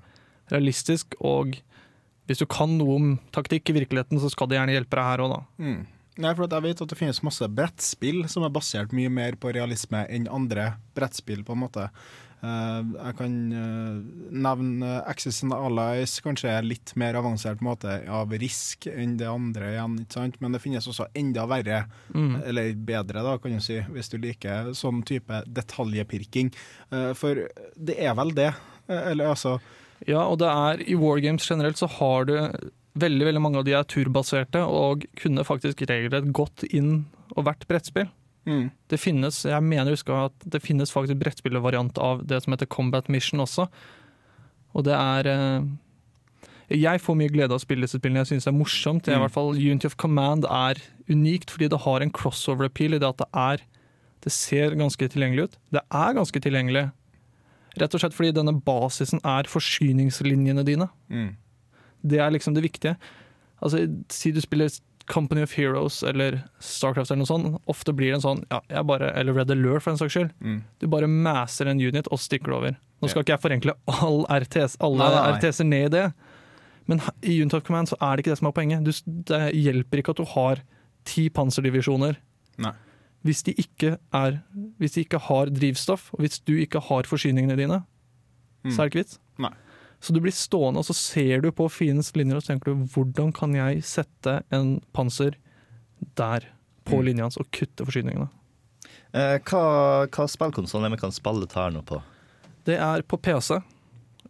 [0.50, 1.56] realistisk, og
[2.26, 5.22] hvis du kan noe om taktikk i virkeligheten, så skal det gjerne hjelpe deg her
[5.24, 5.40] òg, da.
[5.62, 5.86] Mm.
[6.16, 9.52] Nei, for jeg vet at det finnes masse brettspill som er basert mye mer på
[9.52, 11.90] realisme enn andre brettspill, på en måte.
[12.46, 13.96] Eh, jeg kan eh,
[14.46, 19.96] nevne Access and Allies, kanskje litt mer avansert måte av risk enn det andre igjen,
[20.04, 20.37] ikke sant?
[20.44, 21.82] men det finnes også enda verre,
[22.14, 22.37] Mm.
[22.46, 26.52] eller bedre, da, kan du si, hvis du liker sånn type detaljepirking.
[26.92, 28.52] Eh, for det er vel det,
[28.88, 29.59] eller altså
[30.06, 32.35] Ja, og det er i wargames generelt så har du
[32.96, 37.66] veldig veldig mange av de er turbaserte og kunne faktisk regelrett gått inn og vært
[37.68, 38.09] brettspill.
[38.46, 38.66] Mm.
[38.88, 42.70] Det finnes, jeg mener jeg husker at det finnes faktisk brettspillervariant av det som heter
[42.70, 43.68] Combat Mission også.
[44.76, 45.66] Og det er eh,
[46.76, 48.24] Jeg får mye glede av å spille disse spillene.
[48.24, 49.06] Jeg syns det er morsomt.
[49.06, 49.16] Mm.
[49.16, 53.02] i hvert fall Unity of Command er unikt fordi det har en crossover appeal i
[53.02, 53.64] det at det er
[54.26, 55.59] Det ser ganske tilgjengelig ut.
[55.70, 56.88] Det er ganske tilgjengelig.
[57.78, 60.88] Rett og slett fordi denne basisen er forsyningslinjene dine.
[61.12, 61.37] Mm.
[62.02, 62.96] Det er liksom det viktige.
[63.62, 64.72] Altså, Si du spiller
[65.07, 67.61] Company of Heroes eller Starcraft eller noe sånt.
[67.71, 70.33] Ofte blir det en sånn, ja, jeg bare, eller Red Alert for en saks skyld.
[70.42, 70.57] Mm.
[70.83, 72.77] Du bare maser en unit og stikker det over.
[73.03, 75.09] Nå skal ikke jeg forenkle all RTS, alle.
[75.37, 76.05] RTS-er ned i det,
[76.88, 78.87] men i Unit of Command så er det ikke det som er poenget.
[78.87, 78.92] Du,
[79.31, 80.62] det hjelper ikke at du har
[81.07, 82.16] ti panserdivisjoner.
[82.62, 82.73] Nei.
[83.27, 83.55] Hvis de,
[84.14, 84.40] er,
[84.79, 87.83] hvis de ikke har drivstoff, og hvis du ikke har forsyningene dine,
[88.66, 88.73] Mm.
[88.75, 89.19] så er det ikke vits.
[89.38, 89.51] Nei.
[90.07, 92.85] Så du blir stående og så ser du på fiendens linjer og så tenker du
[92.95, 95.35] hvordan kan jeg sette en panser
[96.19, 96.47] der
[96.87, 97.05] på Mm.
[97.09, 98.29] linja hans og kutte forsyningene.
[99.16, 101.99] Eh, hva hva spillkonsoll er vi kan spille dette her nå på?
[102.69, 103.57] Det er på PC,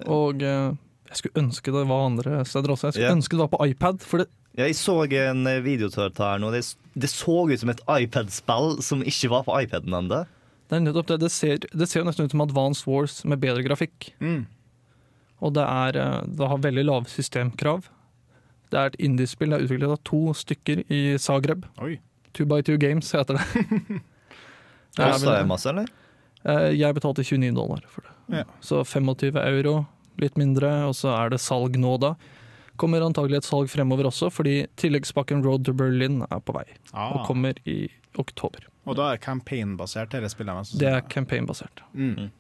[0.07, 0.73] og eh,
[1.11, 2.89] jeg skulle ønske det var andre steder også.
[2.89, 3.17] Jeg skulle yeah.
[3.19, 6.39] ønske det var på iPad, for det, Jeg så en eh, video til dette her
[6.41, 6.51] nå.
[6.55, 10.25] Det, det så ut som et iPad-spill som ikke var på iPaden ennå.
[10.71, 11.21] det er nettopp det.
[11.21, 14.15] Det ser, det ser jo nesten ut som Advance Wars med bedre grafikk.
[14.21, 14.47] Mm.
[15.45, 17.89] Og det, er, eh, det har veldig lave systemkrav.
[18.71, 21.67] Det er et indiespill det er utviklet av to stykker i Zagreb.
[21.85, 21.99] Oi.
[22.35, 24.01] Two by Two Games heter det.
[24.97, 25.87] Kosta det masse, eller?
[26.45, 28.41] Eh, Jeg betalte 29 dollar for det.
[28.41, 28.45] Ja.
[28.61, 29.87] Så 25 euro,
[30.19, 32.15] litt mindre, og så er det salg nå da.
[32.81, 36.65] Kommer antagelig et salg fremover også, fordi tilleggspakken Road to Berlin er på vei.
[36.93, 37.27] Og Ah.
[37.27, 38.67] kommer i oktober.
[38.87, 40.73] Og da er campaign-basert dette spillet.
[40.79, 41.83] Det er campaign-basert.
[41.95, 42.31] Mm.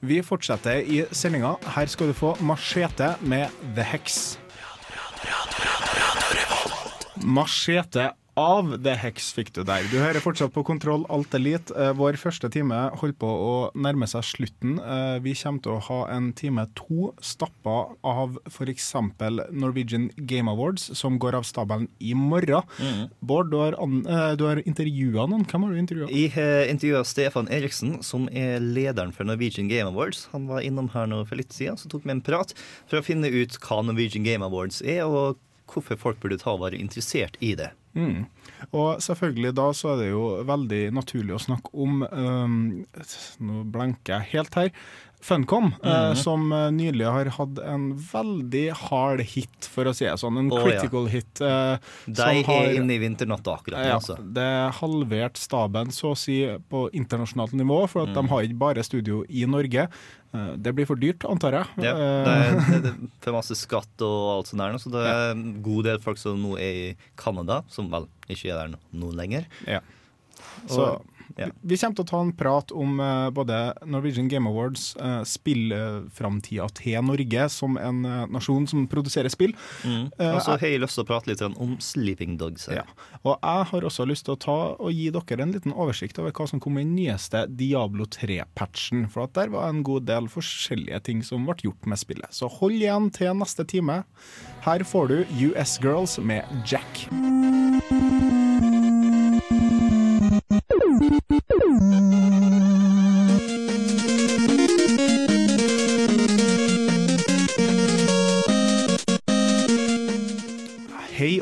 [0.00, 1.54] Vi fortsetter i sendinga.
[1.74, 4.38] Her skal du få Machete med The Hex.
[7.20, 9.84] Machete av The Hex fikk du der.
[9.92, 11.74] Du hører fortsatt på Kontroll Alt Elite.
[11.76, 14.78] Eh, Vår første time holder på å nærme seg slutten.
[14.80, 17.74] Eh, Vi kommer til å ha en time to stappa
[18.06, 18.88] av f.eks.
[19.52, 22.62] Norwegian Game Awards, som går av stabelen i morgen.
[23.20, 25.44] Bård, du har, an, eh, du har intervjua noen.
[25.44, 26.08] Hvem har du intervjua?
[26.10, 30.28] Jeg har intervjua Stefan Eriksen, som er lederen for Norwegian Game Awards.
[30.32, 32.54] Han var innom her nå for litt siden, så tok vi en prat
[32.86, 35.36] for å finne ut hva Norwegian Game Awards er, og
[35.70, 37.70] hvorfor folk burde ta og være interessert i det.
[37.94, 38.26] Mm.
[38.70, 42.58] Og selvfølgelig da så er det jo veldig naturlig å snakke om um,
[43.42, 44.70] Nå blanker jeg helt her.
[45.22, 46.16] Funcom, eh, Mhm.
[46.16, 50.38] som eh, nylig har hatt en veldig hard hit, for å si det sånn.
[50.38, 50.62] En ja.
[50.64, 51.40] critical hit.
[51.42, 54.16] eh, De som har- er inne i vinternatta akkurat ja, altså.
[54.32, 58.14] det er halvert staben, så å si, på internasjonalt nivå, for at Mm.
[58.14, 59.88] de har ikke bare studio i Norge.
[60.32, 61.66] Eh, Det blir for dyrt, antar jeg.
[61.84, 65.06] Ja, Eh, det er, det er for masse skatt og alt sånt der, så det
[65.06, 68.78] er en god del folk som nå er i Canada, som vel ikke er der
[68.94, 69.44] nå lenger.
[69.66, 69.80] Ja.
[70.66, 71.02] Så Og-
[71.40, 71.48] ja.
[71.60, 76.68] vi kommer til å ta en prat om eh, både Norwegian Game Awards, uh, spillframtida
[76.78, 79.54] til Norge som en eh, nasjon som produserer spill.
[79.84, 80.10] Mm.
[80.10, 82.68] Og så har jeg lyst til å prate litt om Sleeping Dogs.
[82.68, 82.82] her.
[82.82, 83.16] Ja.
[83.24, 86.34] Og jeg har også lyst til å ta og gi dere en liten oversikt over
[86.36, 89.06] hva som kom i den nyeste Diablo 3-patchen.
[89.10, 92.30] For at der var en god del forskjellige ting som ble gjort med spillet.
[92.34, 94.02] Så hold igjen til neste time.
[94.66, 95.18] Her får du
[95.50, 98.19] US Girls med Jack.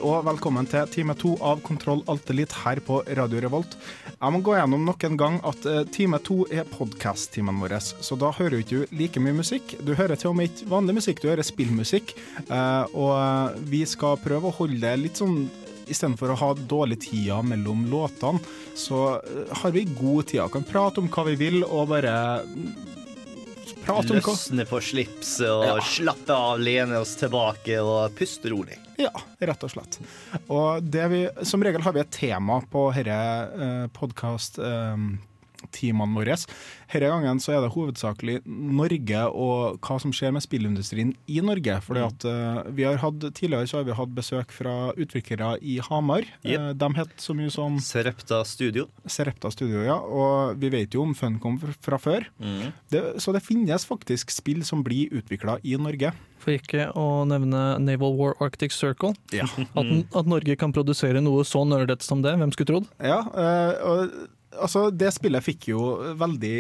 [0.09, 3.75] Og velkommen til time to av Kontroll Alt Elite her på Radio Revolt.
[4.15, 8.17] Jeg må gå gjennom nok en gang at eh, time to er podkast-timen vår, så
[8.21, 9.75] da hører du ikke like mye musikk.
[9.85, 12.15] Du hører til og med ikke vanlig musikk, du hører spillmusikk.
[12.47, 15.43] Eh, og eh, vi skal prøve å holde det litt sånn
[15.89, 18.43] Istedenfor å ha dårlig tida mellom låtene,
[18.77, 19.23] så
[19.63, 20.43] har vi god tid.
[20.53, 22.13] Kan prate om hva vi vil, og bare
[22.45, 22.67] mm,
[23.89, 25.79] Løsne på slipset og Ja.
[25.81, 28.77] slappe av, lene oss tilbake og puste rolig.
[29.07, 30.01] Ja, rett og slett.
[30.51, 33.19] Og vi, som regel har vi et tema på denne
[33.55, 34.59] uh, podkast
[35.75, 36.37] teamene våre.
[36.93, 41.79] Denne gangen så er det hovedsakelig Norge og hva som skjer med spillindustrien i Norge.
[41.85, 45.79] Fordi at uh, vi har hatt, Tidligere så har vi hatt besøk fra utviklere i
[45.85, 46.25] Hamar.
[46.47, 46.55] Yep.
[46.55, 48.87] Eh, de het så mye som Serepta Studio.
[49.11, 49.99] Serepta Studio, ja.
[49.99, 52.27] Og vi vet jo om Funcom fra- fra før.
[52.41, 52.73] Mm.
[52.91, 56.15] Det, så det finnes faktisk spill som blir utvikla i Norge.
[56.39, 59.13] For ikke å nevne Naval War Arctic Circle.
[59.35, 59.49] Ja.
[59.77, 62.91] At, at Norge kan produsere noe så nerdete som det, hvem skulle trodd?
[63.03, 65.85] Ja, uh, og altså, det spillet fikk jo
[66.21, 66.57] veldig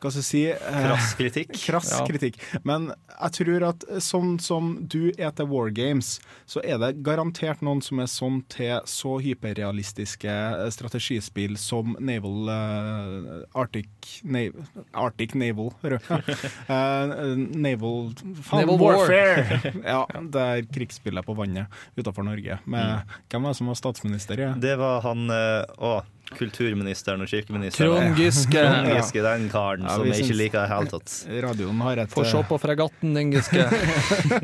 [0.00, 1.50] hva skal jeg si eh, Krass kritikk.
[1.60, 2.04] Krass Ja.
[2.08, 2.38] kritikk.
[2.64, 2.86] Men
[3.20, 6.14] jeg tror at sånn som du er til War Games,
[6.48, 12.48] så er det garantert noen som er sånn til så hyperrealistiske eh, strategispill som Naval
[12.48, 14.64] eh, Arctic Naval,
[15.04, 16.32] Arctic Naval, hører du?
[16.70, 18.14] Eh, Naval
[18.54, 19.74] Naval Warfare!
[19.84, 20.00] ja,
[20.32, 21.68] det er krigsspillet på vannet
[22.00, 22.56] utenfor Norge.
[22.64, 24.40] Med, Hvem var det som var statsminister?
[24.48, 24.54] Ja?
[24.56, 25.92] Det var han eh, Å,
[26.38, 27.90] kulturministeren og kirkeministeren.
[27.90, 28.62] Trond Giske.
[28.62, 31.14] Trond Giske, den karen Ja, som jeg ikke liker i det hele tatt.
[31.46, 33.66] Radioen har et Få se på fregatten, din Giske.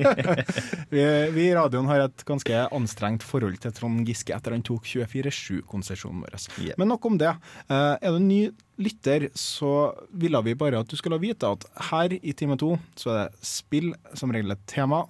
[0.94, 1.04] vi,
[1.36, 6.24] vi i radioen har et ganske anstrengt forhold til Trond Giske etter han tok 24-7-konsesjonen
[6.24, 6.38] vår.
[6.58, 6.76] Yeah.
[6.80, 7.32] Men nok om det.
[7.68, 8.40] Eh, er du ny
[8.82, 13.12] lytter, så ville vi bare at du skulle vite at her i time to så
[13.12, 15.04] er det spill som regel et tema,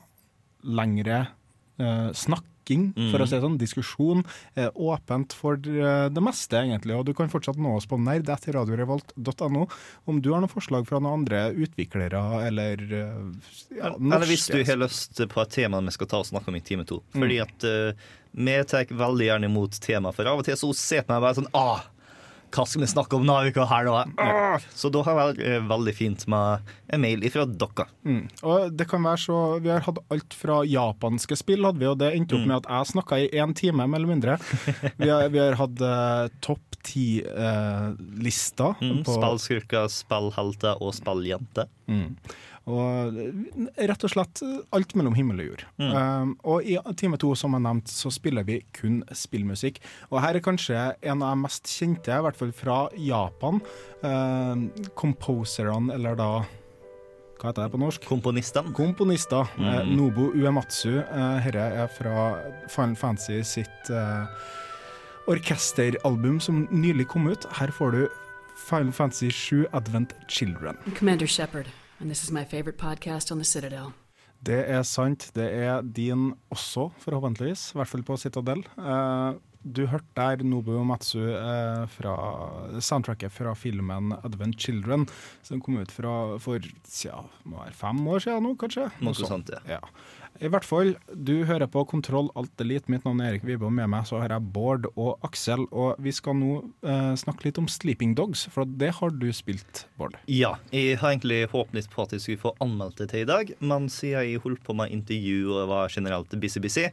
[0.67, 1.25] lengre
[1.81, 2.11] eh,
[2.67, 4.25] snakking, for å si det sånn, diskusjon.
[4.55, 6.97] Eh, åpent for eh, det meste, egentlig.
[6.97, 9.67] Og du kan fortsatt nå oss på nerd.radiorevolt.no
[10.07, 14.17] om du har noen forslag fra noen andre utviklere eller ja, norske.
[14.17, 16.65] Eller hvis du har lyst på et tema vi skal ta og snakke om i
[16.65, 17.03] time to.
[17.15, 17.21] Mm.
[17.21, 21.15] Fordi at uh, vi tar veldig gjerne imot tema, for av og til så sitter
[21.15, 21.85] vi bare sånn ah,
[22.57, 23.95] hva skal vi snakke om denne uka her, nå?
[24.23, 24.57] Ah!
[24.75, 27.87] Så da har det vært veldig fint med en mail ifra dere.
[28.09, 28.23] Mm.
[28.49, 31.99] Og det kan være så Vi har hatt alt fra japanske spill, hadde vi, og
[32.01, 32.41] det endte Mm.
[32.43, 34.39] opp med at jeg snakka i én time, mer eller mindre.
[35.03, 38.75] Vi har, vi har hatt uh, topp ti-lista.
[38.81, 39.01] Mm.
[39.07, 41.69] Spillskurker, spillhelter og spilljenter.
[41.91, 42.15] Mm.
[42.67, 44.41] Og eh, rett og slett
[44.75, 45.65] alt mellom himmel og jord.
[45.79, 45.93] Mm.
[45.95, 49.79] Um, og i time to, som jeg nevnte, så spiller vi kun spillmusikk.
[50.11, 53.61] Og her er kanskje en av de mest kjente, i hvert fall fra Japan.
[54.03, 54.67] Um,
[54.99, 56.31] composerne, eller da
[57.37, 58.05] Hva heter det på norsk?
[58.09, 58.71] Komponistene.
[58.75, 59.47] Komponister.
[59.61, 59.91] Eh, Mm.
[59.99, 60.99] Nobu Uematsu.
[61.05, 62.41] Eh, Dette er fra
[62.73, 64.25] Final Fantasy sitt eh,
[65.29, 67.45] orkesteralbum som nylig kom ut.
[67.59, 68.07] Her får du
[68.57, 70.79] Final Fantasy 7 Advent Children.
[70.97, 71.67] Commander Shepard,
[72.01, 73.93] and this is my favorite podcast on the Citadel.
[74.47, 75.31] Det er sant.
[75.35, 77.71] Det er din også, forhåpentligvis.
[77.73, 78.63] I hvert fall på Citadel.
[78.77, 82.13] Uh, du hørte der Nobu Matsu eh, fra
[82.79, 85.09] soundtracket fra filmen 'Advent Children',
[85.43, 86.63] som kom ut fra for
[87.03, 88.87] ja, må være fem år siden nå, kanskje?
[89.03, 89.59] Noe sånt, ja.
[89.67, 89.81] ja.
[90.41, 92.91] I hvert fall, du hører på Kontroll Alt Elite.
[92.93, 95.65] Mitt navn er Erik Vibe, og med meg så har jeg Bård og Aksel.
[95.73, 96.51] Og vi skal nå
[96.85, 100.19] eh, snakke litt om Sleeping Dogs, for det har du spilt, Bård.
[100.31, 103.55] Ja, jeg har egentlig håpet på at jeg skulle få anmeldt det til i dag,
[103.65, 106.89] men siden jeg holdt på med intervju og var generelt busy-busy,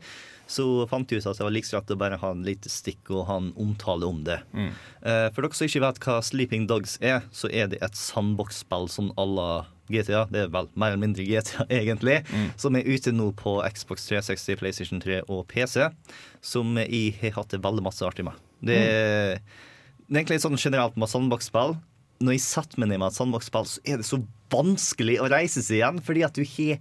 [0.53, 3.11] så fant jeg ut at det var like greit å bare ha en lite stikk
[3.15, 4.39] og ha en omtale om det.
[4.53, 8.89] Eh, For dere som ikke vet hva Sleeping Dogs er, så er det et sandbox-spill
[8.91, 12.21] som alle GTA, det er vel mer eller mindre GTA egentlig,
[12.59, 15.89] som er ute nå på Xbox 360, PlayStation 3 og PC,
[16.43, 18.39] som jeg har hatt det veldig masse artig med.
[18.63, 19.41] Det er,
[20.07, 21.75] det er egentlig sånn generelt med sandbox-spill.
[22.23, 24.21] Når jeg setter meg ned med et sandbox-spill, så er det så
[24.53, 26.79] vanskelig å reise seg igjen, fordi at du har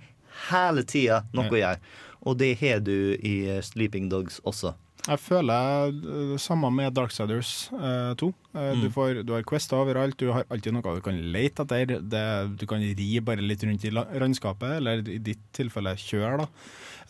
[0.53, 1.93] hele tida noe å gjøre.
[2.23, 3.35] Og det har du i
[3.67, 4.77] Sleeping Dogs også.
[5.03, 8.29] Jeg føler det samme med Darksiders uh, 2.
[8.55, 8.93] Uh, du, Mm.
[8.95, 11.97] får, du har quester overalt, du har alltid noe du kan lete etter.
[12.13, 12.23] Det,
[12.61, 16.45] du kan ri bare litt rundt i la- landskapet, eller i ditt tilfelle kjøre.
[16.45, 16.47] da.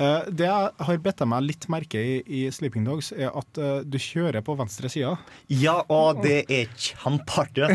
[0.00, 3.80] Uh, det jeg har bedt meg litt merke i, i Sleeping Dogs, er at uh,
[3.84, 5.12] du kjører på venstre side.
[5.52, 7.68] Ja, og det er kjempeartig.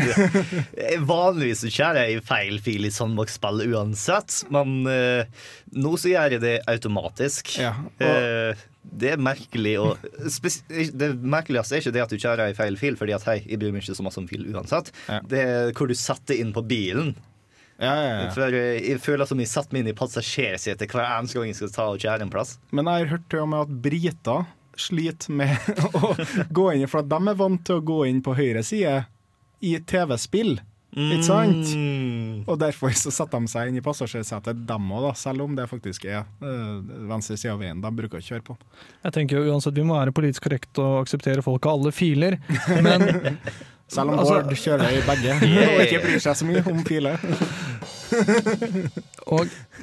[1.08, 5.46] Vanligvis så kjører jeg i feil fil i sandbox-spill uansett, men uh,
[5.78, 7.54] nå så gjør jeg det automatisk.
[7.62, 9.98] Ja, og- uh, det er merkelig og
[10.96, 13.60] Det merkeligste er ikke det at du kjører i feil fil, fordi at hei, jeg
[13.60, 14.88] bryr meg ikke så masse om fil uansett.
[15.28, 17.10] Det er hvor du setter inn på bilen.
[17.78, 18.30] Ja, ja, ja.
[18.34, 21.74] For jeg føler som de setter meg inn i passasjersetet hver eneste gang jeg skal
[21.76, 22.56] ta og kjære en plass.
[22.74, 26.14] Men jeg har hørt til og med at briter sliter med å
[26.54, 29.00] gå inn, for at de er vant til å gå inn på høyre side
[29.62, 30.58] i TV-spill.
[30.98, 31.68] Ikke sant?
[31.76, 32.44] Mm.
[32.48, 36.06] Og derfor så setter de seg inn i passasjersetet, dem òg, selv om det faktisk
[36.08, 36.78] er øh,
[37.10, 38.56] venstre side av veien de bruker å kjøre på.
[39.04, 42.38] Jeg tenker jo uansett Vi må være politisk korrekt og akseptere folk av alle filer.
[42.86, 43.04] Men
[43.88, 45.36] Selv om Altså- Bård kjører i begge
[45.72, 47.16] og ikke bryr seg så mye om filer.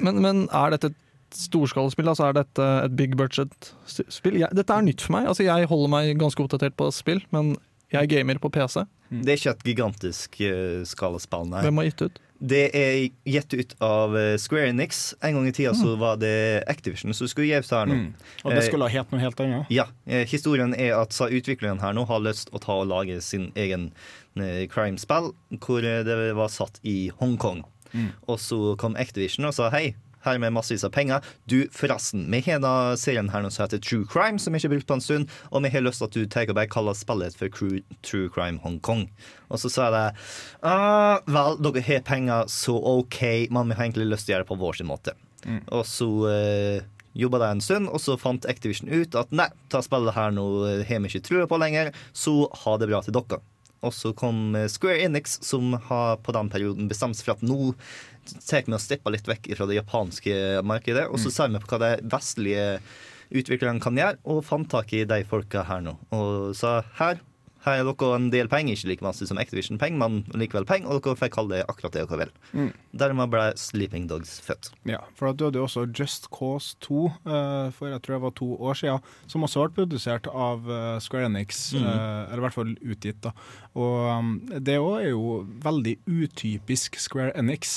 [0.02, 2.08] Men, men er dette et storskalaspill?
[2.10, 4.40] Altså er dette et big budget-spill?
[4.56, 5.28] Dette er nytt for meg.
[5.30, 7.54] Altså jeg holder meg ganske oppdatert på spill, men
[7.94, 8.82] jeg gamer på PC.
[9.10, 11.62] Det er ikke et gigantisk uh, skalaspill, nei.
[11.66, 12.22] Hvem har gitt ut?
[12.38, 15.14] Det er gitt ut av eh, Square Enix.
[15.24, 17.96] En gang i tida så var det Activision som skulle gi ut her nå.
[17.96, 18.10] Mm.
[18.44, 19.70] Og det skulle ha hett noe helt annet?
[19.72, 19.86] Ja.
[20.04, 23.90] eh, Historien er at utvikleren her nå har lyst å ta og lage sin egen
[24.36, 25.32] eh, crime-spill,
[25.64, 27.64] hvor eh, det var satt i Hongkong.
[27.96, 28.10] Mm.
[28.28, 29.94] Og så kom Activision og sa hei,
[30.26, 31.24] her med massevis av penger.
[31.50, 34.70] Du, forresten, vi har da serien her nå som heter True Crime, som vi ikke
[34.70, 36.70] har brukt på en stund, og vi har lyst til at du tar og bare
[36.72, 39.06] kaller spillet for Cru- True Crime Hong Kong.
[39.48, 40.18] Og så sa jeg
[40.66, 43.22] ah, vel, dere har penger, så OK,
[43.54, 45.16] men vi har egentlig lyst til å gjøre det på vår sin måte.
[45.46, 45.62] Mm.
[45.70, 49.82] Og så eh, jobba det en stund, og så fant Activision ut at nei, ta
[49.84, 53.16] spillet her nå eh, har vi ikke trua på lenger, så ha det bra til
[53.16, 53.42] dere.
[53.84, 57.46] Og så kom eh, Square Enix, som har på den perioden bestemt seg for at
[57.46, 57.74] nå
[58.26, 61.70] tar vi og stepper litt vekk fra det japanske markedet, og så ser vi på
[61.72, 62.66] hva de vestlige
[63.34, 65.96] utviklerne kan gjøre, og fant tak i de folka her nå.
[66.14, 67.22] Og sa her,
[67.66, 71.02] her er dere en del penger, ikke like masse som Activision-penger, men likevel penger, og
[71.04, 72.32] dere får kalle det akkurat det dere vil.
[72.54, 72.70] Mm.
[73.02, 74.70] Dermed ble Sleeping Dogs født.
[74.88, 78.34] Ja, for da døde jo også Just Cause 2 eh, for jeg tror det var
[78.38, 81.86] to år siden, som også ble produsert av eh, Square Enix, mm.
[81.86, 83.20] eh, eller i hvert fall utgitt.
[83.26, 83.34] da.
[83.76, 85.34] Og um, Det også er jo
[85.66, 87.74] veldig utypisk Square Enix,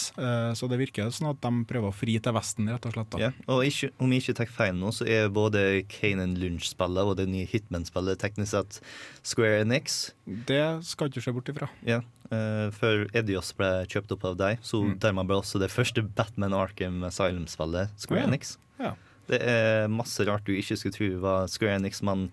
[0.56, 3.10] så det virker sånn at de prøver å fri til Vesten, rett og slett.
[3.12, 3.20] da.
[3.26, 7.18] Ja, og ikke, om jeg ikke tar feil nå, så er både Kane Lunch-spillet og
[7.20, 8.80] det nye Hitman-spillet teknisk sett
[9.28, 9.79] Square Enix.
[10.26, 11.70] Det skal du ikke se bort ifra.
[11.88, 15.00] Ja, Uh, før Edios ble kjøpt opp av deg, så Mm.
[15.02, 18.52] dermed ble også det første Batman Arkham Asylum-spillet Square oh, Enix.
[18.78, 18.92] Ja.
[19.28, 22.30] Det er masse rart du ikke skulle tro var Square Enix, men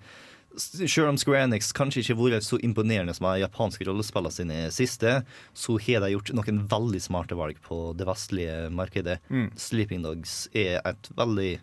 [0.56, 4.58] selv om Square Enix kanskje ikke har vært så imponerende som de japanske rollespillene sine
[4.70, 5.24] siste,
[5.54, 9.18] så har de gjort noen veldig smarte valg på det vestlige markedet.
[9.30, 9.50] Mm.
[9.56, 11.58] Sleeping Dogs er et veldig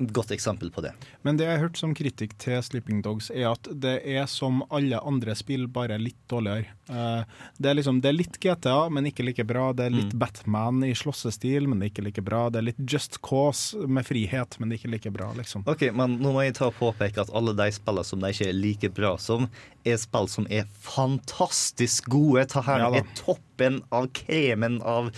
[0.00, 0.92] godt eksempel på det.
[1.22, 4.62] Men det jeg har hørt som kritikk til Sleeping Dogs, er at det er som
[4.72, 6.72] alle andre spill, bare litt dårligere.
[6.88, 7.22] Eh,
[7.58, 9.70] det, er liksom, det er litt GTA, men ikke like bra.
[9.76, 10.18] Det er litt Mm.
[10.18, 12.40] Batman i slåssestil, men det er ikke like bra.
[12.50, 15.62] Det er litt Just Cause med frihet, men det er ikke like bra, liksom.
[15.70, 18.48] Ok, men nå må jeg ta og påpeke at alle de spillene som de ikke
[18.48, 19.46] er like bra som,
[19.86, 22.46] er spill som er fantastisk gode.
[22.50, 25.12] Ta her Ja er toppen av kremen av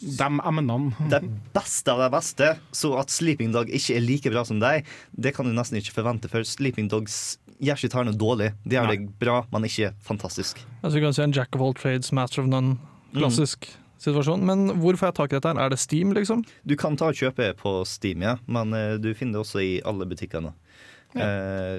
[0.00, 1.08] De emnene.
[1.12, 1.20] Det
[1.54, 2.50] beste av det beste.
[2.74, 5.94] Så at Sleeping Dog ikke er like bra som deg, det kan du nesten ikke
[6.00, 8.50] forvente, for Sleeping Dogs gjør ikke tar noe dårlig.
[8.64, 10.60] De gjør det bra, men ikke fantastisk.
[10.82, 12.76] Altså, vi kan si en jack of all trades, master of none.
[13.14, 13.68] Klassisk
[14.02, 14.44] situasjon.
[14.46, 15.52] Men hvor får jeg tak i dette?
[15.52, 15.62] her?
[15.64, 16.44] Er det Steam, liksom?
[16.66, 19.74] Du kan ta og kjøpe på Steam, ja, men uh, du finner det også i
[19.86, 20.54] alle butikkene.
[21.14, 21.28] Ja.
[21.28, 21.76] Uh,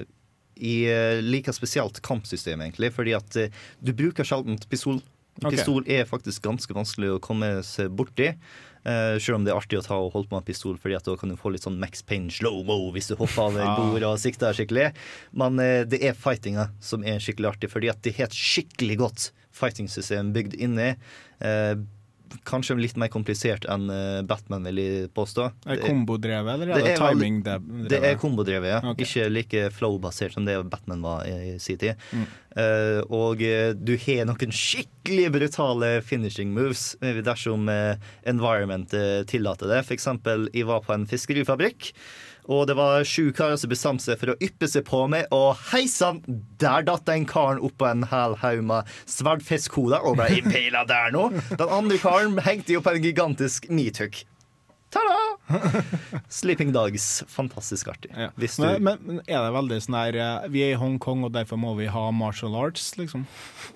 [0.56, 3.36] I uh, like spesielt kampsystemet, egentlig, fordi at
[3.84, 5.02] du bruker sjelden pistol.
[5.42, 8.32] Pistol er faktisk ganske vanskelig å komme seg borti.
[8.86, 10.94] Uh, selv om det er artig å ta og holde på med en pistol, Fordi
[10.94, 13.66] at da kan du få litt sånn Max Payne slow-mo hvis du hopper av et
[13.66, 13.76] Ah.
[13.80, 14.92] bord og sikter skikkelig.
[15.34, 18.98] Men uh, det er fightinga som er skikkelig artig, fordi at det har et skikkelig
[19.02, 20.90] godt fighting-system bygd inni.
[21.40, 21.74] Eh,
[22.48, 25.50] kanskje litt mer komplisert enn eh, Batman, vil jeg påstå.
[25.66, 27.38] Er det kombodrevet, eller er det det, er timing?
[27.90, 28.80] Det, er kombodrevet, ja.
[28.92, 29.06] Okay.
[29.06, 31.98] Ikke like flow-basert som det Batman var i, i sin tid.
[32.12, 32.26] Mm.
[32.56, 39.82] Uh, og eh, du har noen skikkelig brutale finishing moves dersom uh, environmentet tillater det.
[39.84, 41.92] For eksempel, jeg var på en fiskerifabrikk.
[42.46, 45.58] Og det var sju karer som bestemte seg for å yppe seg på meg, og
[45.72, 46.22] hei sann,
[46.62, 51.12] der datt den karen opp på en hel haug med sverdfiskhoder og ble impala der
[51.14, 51.28] nå.
[51.56, 54.22] Den andre karen hengte jo på en gigantisk meathook.
[54.96, 55.26] Ta-da!
[56.28, 57.24] Sleeping Dogs.
[57.28, 58.10] Fantastisk artig.
[58.16, 58.30] Ja.
[58.36, 61.60] Men, men, men er det veldig sånn her eh, Vi er i Hongkong, og derfor
[61.60, 63.26] må vi ha martial arts, liksom?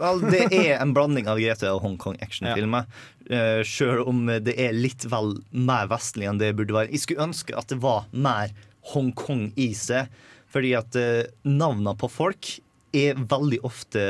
[0.01, 2.89] Vel, det er en blanding av Grete og Hongkong actionfilmer.
[3.31, 6.93] Uh, Sjøl om det er litt vel mer vestlig enn det burde være.
[6.95, 8.55] Jeg skulle ønske at det var mer
[8.95, 10.11] Hongkong i seg,
[10.51, 12.57] fordi at uh, navnene på folk
[12.97, 14.03] er veldig ofte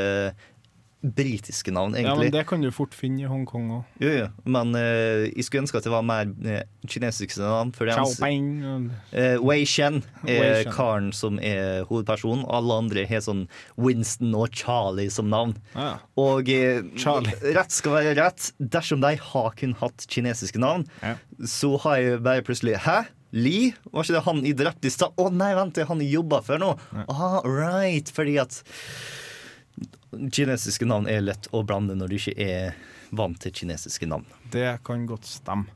[1.03, 2.11] britiske navn, egentlig.
[2.11, 2.33] Ja, men.
[2.35, 4.01] Det kan du fort finne i Hongkong òg.
[4.03, 4.27] Jo, jo.
[4.45, 7.73] Men uh, jeg skulle ønske at det var mer uh, kinesiske navn.
[7.77, 8.91] For Chao Peng.
[9.15, 12.45] Uh, Wei Shen er Wei karen som er hovedpersonen.
[12.53, 13.47] Alle andre har sånn
[13.81, 15.57] Winston og Charlie som navn.
[15.75, 15.95] Ja.
[16.21, 16.83] Og eh,
[17.57, 18.51] rett skal være rett.
[18.61, 21.17] Dersom de har kun hatt kinesiske navn, Ja.
[21.49, 23.03] så har jeg bare plutselig Hæ?
[23.33, 23.73] Lee?
[23.93, 25.15] Var ikke det han i drepte i stad?
[25.15, 26.73] Å nei, vent, det er han jeg jobba for nå.
[27.07, 28.59] Ah, right, fordi at
[30.13, 32.75] kinesiske navn er lett å blande når du ikke er
[33.17, 34.27] vant til kinesiske navn.
[34.53, 35.67] Det kan godt stemme.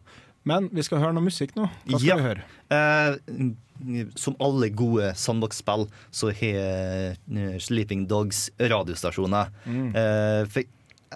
[0.44, 1.68] Men vi skal høre noe musikk nå.
[1.88, 2.16] Hva skal Ja.
[2.16, 2.42] vi høre?
[2.70, 9.48] Eh, som alle gode sandbox-spill, så har eh, Sleeping Dogs radiostasjoner.
[9.66, 9.88] Mm.
[9.96, 10.62] Eh, for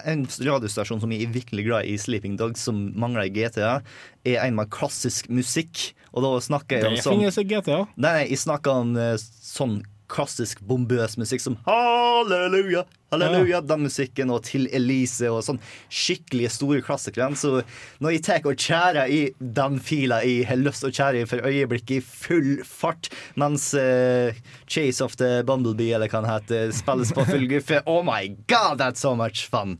[0.09, 3.81] en radiostasjon som jeg er virkelig glad i Sleeping Dogs, som mangler i GTA,
[4.25, 5.93] er en med klassisk musikk.
[6.13, 7.79] Og da snakker jeg om Det sånn finnes i GTA.
[7.97, 12.83] Nei, nei, jeg snakker om eh, sånn klassisk bombøs musikk som halleluja,
[13.13, 17.29] halleluja, den musikken, og til Elise og sånn skikkelig store klassikere.
[17.39, 17.61] Så
[18.03, 21.29] når jeg tar og tjærer i den fila jeg har lyst til å kjære i
[21.29, 24.33] for øyeblikket i full fart, mens uh,
[24.67, 28.81] Chase of the Bumblebee, eller hva det heter, spilles på full guffe, oh my god,
[28.81, 29.79] that's so much fun!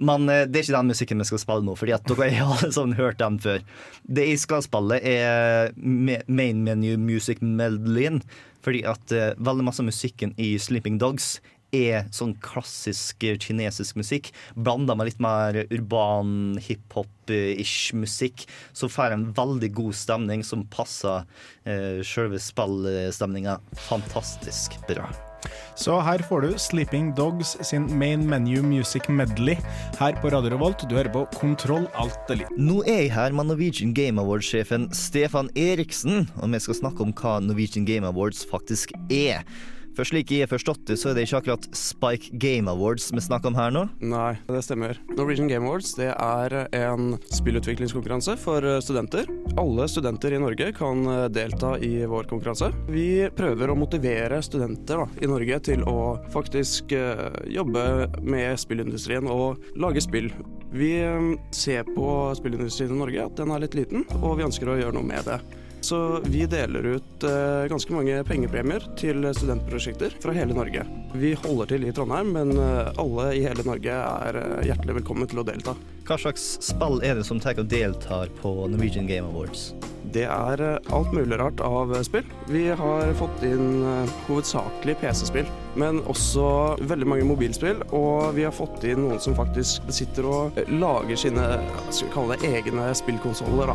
[0.00, 2.70] Men eh, det er ikke den musikken vi skal spille nå, Fordi at dere har
[2.78, 3.64] sånn hørt den før.
[4.08, 8.22] Det jeg skal spille, er main menu music medleyen.
[8.64, 11.38] Fordi at eh, veldig masse av musikken i Sleeping Dogs
[11.76, 14.30] er sånn klassisk eh, kinesisk musikk.
[14.54, 18.46] Blanda med litt mer urban hiphop-ish musikk.
[18.72, 21.26] Så får en veldig god stemning som passer
[21.64, 25.08] eh, sjølve spillstemninga fantastisk bra.
[25.78, 29.56] Så her får du Sleeping Dogs sin Main Menu Music Medley
[29.98, 30.84] her på Radio Revolt.
[30.88, 32.52] Du hører på Kontroll Alt Elite.
[32.58, 37.14] Nå er jeg her med Norwegian Game Awards-sjefen Stefan Eriksen, og vi skal snakke om
[37.16, 39.44] hva Norwegian Game Awards faktisk er.
[39.96, 43.22] For slik jeg har forstått det, så er det ikke akkurat Spike Game Awards vi
[43.24, 43.86] snakker om her nå.
[44.00, 45.00] Nei, det stemmer.
[45.16, 49.28] Norwegian Game Awards det er en spillutviklingskonkurranse for studenter.
[49.60, 52.70] Alle studenter i Norge kan delta i vår konkurranse.
[52.90, 55.98] Vi prøver å motivere studenter da, i Norge til å
[56.34, 57.84] faktisk eh, jobbe
[58.22, 60.30] med spillindustrien og lage spill.
[60.72, 62.06] Vi eh, ser på
[62.38, 65.26] spillindustrien i Norge at den er litt liten, og vi ønsker å gjøre noe med
[65.28, 65.40] det.
[65.80, 70.84] Så vi deler ut eh, ganske mange pengepremier til studentprosjekter fra hele Norge.
[71.16, 75.30] Vi holder til i Trondheim, men eh, alle i hele Norge er eh, hjertelig velkommen
[75.30, 75.74] til å delta.
[76.10, 79.68] Hva slags spill er det som tar og deltar på Norwegian Game Awards?
[80.10, 82.26] Det er eh, alt mulig rart av eh, spill.
[82.50, 85.46] Vi har fått inn eh, hovedsakelig PC-spill,
[85.78, 86.48] men også
[86.82, 87.84] veldig mange mobilspill.
[87.94, 91.46] Og vi har fått inn noen som faktisk sitter og lager sine
[91.92, 93.70] skal vi kalle det egne spillkonsoller.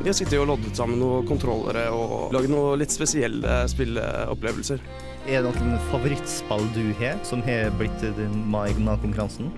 [0.00, 4.82] De har sittet og loddet sammen noen kontrollere og laget noen litt spesielle spilleopplevelser.
[5.26, 9.48] Er det noen favorittspill du har, som har blitt din med i konkurransen?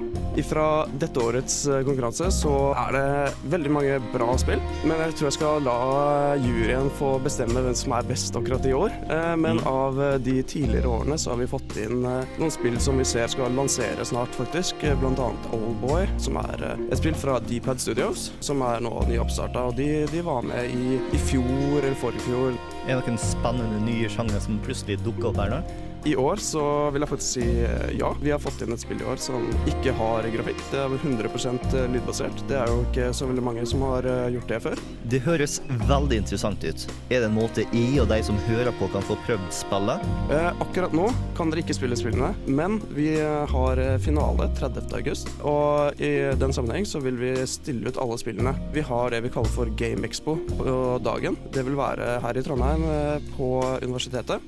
[0.48, 1.82] Fra dette årets eh,
[2.18, 6.90] konkurranse så er det veldig mange bra spill, men jeg tror jeg skal la juryen
[6.98, 8.90] få bestemme hvem som er best akkurat i år.
[9.10, 12.78] Eh, Men av eh, de tidligere årene så har vi fått inn eh, noen spill
[12.80, 14.82] som vi ser skal lansere snart, faktisk.
[15.00, 15.30] Bl.a.
[15.52, 19.68] Oldboy, som er et spill fra Dpad Studios, som er nå nyoppstarta.
[19.70, 22.56] Og de, de var med i, i fjor eller forrige fjor.
[22.88, 25.62] Er det noen spennende nye sjangre som plutselig dukker opp her nå?
[26.06, 26.62] I år så
[26.94, 28.12] vil jeg faktisk si eh, ja.
[28.22, 30.60] Vi har fått inn et spill i år som ikke har grafikk.
[30.72, 32.44] Det er 100% lydbasert.
[32.50, 34.82] Det er jo ikke så veldig mange som har eh, gjort det før.
[35.08, 36.86] Det høres veldig interessant ut.
[37.08, 40.04] Er det en måte jeg og de som hører på, kan få prøvd spillet?
[40.34, 44.88] Eh, akkurat nå kan dere ikke spille spillene, men vi eh, har eh, finale 30.
[44.98, 45.30] august.
[45.46, 48.54] Og i den sammenheng så vil vi stille ut alle spillene.
[48.74, 51.38] Vi har det vi kaller for Game Expo på dagen.
[51.54, 54.44] Det vil være her i Trondheim eh, på universitetet.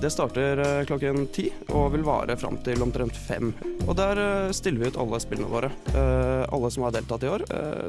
[0.00, 3.50] Det starter eh, klokken ti og vil vare fram til omtrent fem.
[3.88, 5.70] Og der eh, stiller vi ut alle spillene våre.
[5.90, 7.44] Eh, alle som har deltatt i år.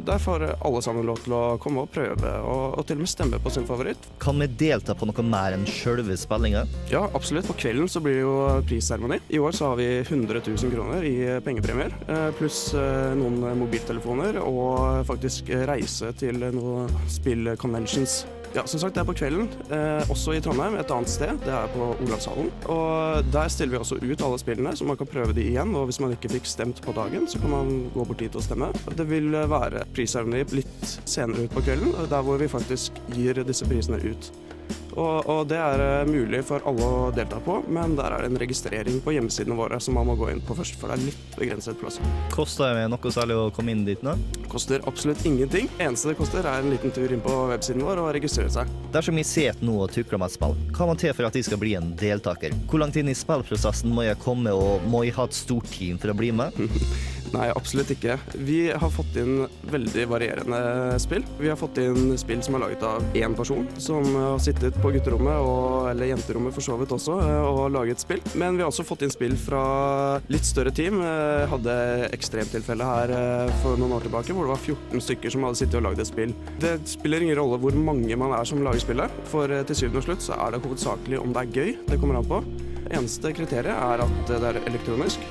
[0.05, 3.11] Der får alle sammen lov til å komme og prøve, og, og til og med
[3.11, 4.09] stemme på sin favoritt.
[4.21, 6.65] Kan vi delta på noe mer enn sjølve spillinga?
[6.89, 7.47] Ja, absolutt.
[7.49, 8.35] På kvelden så blir det jo
[8.69, 9.21] prisseremoni.
[9.29, 11.93] I år så har vi 100 000 kroner i pengepremier,
[12.39, 12.71] pluss
[13.19, 18.23] noen mobiltelefoner og faktisk reise til noen spillconventions.
[18.55, 21.37] Ja, som sagt, det er på kvelden, eh, også i Trondheim, et annet sted.
[21.43, 22.49] Det er på Olavshallen.
[22.65, 25.75] Og der stiller vi også ut alle spillene, så man kan prøve de igjen.
[25.75, 28.43] Og hvis man ikke fikk stemt på dagen, så kan man gå bort dit og
[28.43, 28.71] stemme.
[28.97, 33.69] Det vil være prisseremoni litt senere ut på kvelden, der hvor vi faktisk gir disse
[33.69, 34.31] prisene ut.
[34.99, 38.31] Og, og det er eh, mulig for alle å delta på, men der er det
[38.31, 41.11] en registrering på hjemmesidene våre som man må gå inn på først, for det er
[41.11, 41.99] litt begrenset plass.
[42.33, 44.15] Koster det noe særlig å komme inn dit nå?
[44.51, 45.69] Koster absolutt ingenting.
[45.79, 48.71] Eneste det koster, er en liten tur inn på websiden vår og registrere seg.
[48.93, 51.47] Dersom vi sitter nå og tukler med et spill, hva må til for at jeg
[51.47, 52.55] skal bli en deltaker?
[52.69, 56.01] Hvor langt inn i spillprosessen må jeg komme, og må jeg ha et stort team
[56.01, 56.57] for å bli med?
[57.33, 58.15] Nei, absolutt ikke.
[58.41, 60.59] Vi har fått inn veldig varierende
[61.01, 61.25] spill.
[61.37, 64.91] Vi har fått inn spill som er laget av én person, som har sittet på
[64.95, 68.23] gutterommet, og, eller jenterommet for så vidt også, eh, og laget spill.
[68.39, 69.61] Men vi har også fått inn spill fra
[70.31, 71.01] litt større team.
[71.05, 71.75] Jeg hadde
[72.09, 75.79] ekstremtilfelle her eh, for noen år tilbake, hvor det var 14 stykker som hadde sittet
[75.81, 76.33] og lagd et spill.
[76.63, 80.01] Det spiller ingen rolle hvor mange man er som lager spillet, for eh, til syvende
[80.01, 82.41] og slutt så er det hovedsakelig om det er gøy det kommer an på.
[82.89, 85.21] Eneste kriteriet er at det er elektronisk,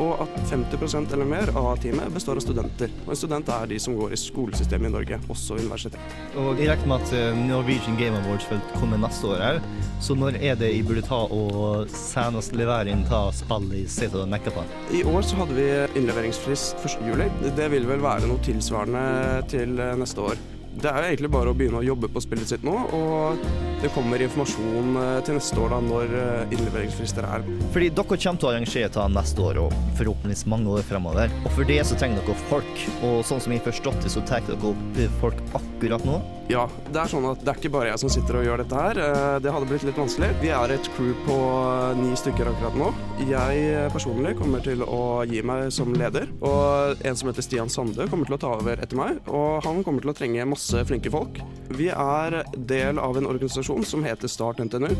[0.00, 2.92] og at 50% eller mer av teamet består av studenter.
[3.04, 5.98] Og en student er de som går i skolesystemet i Norge, også universitet.
[6.40, 9.60] Og jeg regner med at eh, Norwegian Game Awards vil komme neste år her,
[10.04, 14.24] så når er det jeg burde ta og senest levere inn ta spill i stedet
[14.24, 14.64] og mekke på?
[14.94, 15.68] I år så hadde vi
[16.00, 16.98] innleveringsfrist 1.
[17.08, 17.30] juli.
[17.56, 19.06] Det vil vel være noe tilsvarende
[19.52, 20.42] til eh, neste år.
[20.74, 23.44] Det er jo egentlig bare å begynne å jobbe på spillet sitt nå, og
[23.82, 27.46] det kommer informasjon eh, til neste år da, når eh, innleveringsfrister er.
[27.74, 31.32] Fordi dere kommer til å arrangere til neste år, og forhåpentligvis mange år fremover.
[31.44, 34.24] Og for det så trenger dere folk, og sånn som jeg har forstått det, så
[34.26, 36.16] tar dere opp folk akkurat nå.
[36.52, 38.76] Ja, det er sånn at det er ikke bare jeg som sitter og gjør dette
[38.76, 38.98] her.
[39.00, 40.28] Eh, Det hadde blitt litt vanskelig.
[40.42, 42.88] Vi er et crew på eh, ni stykker akkurat nå.
[43.28, 47.72] Jeg eh, personlig kommer til å gi meg som leder, og en som heter Stian
[47.72, 50.84] Sande kommer til å ta over etter meg, og han kommer til å trenge masse
[50.88, 51.40] flinke folk.
[51.72, 54.92] Vi er del av en organisasjon som heter Start NTNU,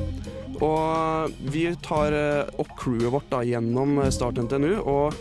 [0.64, 2.14] og vi tar
[2.56, 5.14] opp crewet vårt da gjennom Start NTNU, og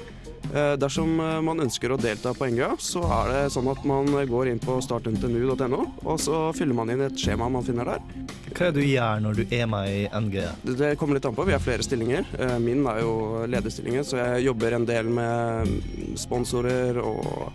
[0.51, 4.51] Dersom eh, man ønsker å delta på NGA, så er det sånn at man går
[4.51, 8.03] inn på startntnu.no, og så fyller man inn et skjema man finner der.
[8.53, 10.35] Hva er det du gjør når du er med i NG?
[10.63, 11.45] Det- Det kommer litt an på.
[11.47, 12.25] Vi har flere stillinger.
[12.37, 15.67] Eh, Min er jo lederstillingen, så jeg jobber en del med
[16.19, 17.51] sponsorer og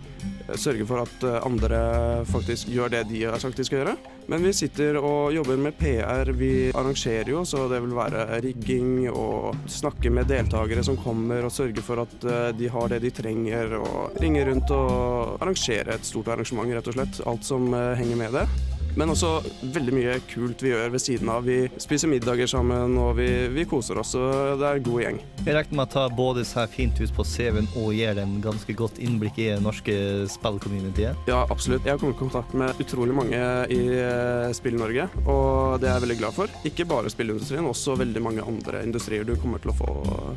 [0.57, 1.81] sørger for at eh, andre
[2.29, 3.95] faktisk gjør det de har sagt de skal gjøre.
[4.29, 6.31] Men vi sitter og jobber med PR.
[6.37, 11.53] Vi arrangerer jo, så det vil være rigging og snakke med deltakere som kommer og
[11.53, 16.05] sørge for at eh, de har det de trenger, og ringe rundt og arrangere et
[16.05, 17.23] stort arrangement, rett og slett.
[17.29, 18.78] Alt som eh, henger med det.
[18.97, 19.39] Men også
[19.75, 21.45] veldig mye kult vi gjør ved siden av.
[21.47, 24.15] Vi spiser middager sammen, og vi, vi koser oss.
[24.17, 25.19] Og det er en god gjeng.
[25.45, 28.75] Jeg regner med å ta både seg fint ut på CV-en og gir dem ganske
[28.77, 29.95] godt innblikk i det norske
[30.33, 31.29] spillcommunityet.
[31.29, 31.85] Ja, absolutt.
[31.85, 33.41] Jeg har kommet i kontakt med utrolig mange
[33.73, 36.59] i eh, Spill-Norge, og det er jeg veldig glad for.
[36.67, 39.91] Ikke bare spillindustrien, også veldig mange andre industrier du kommer til å få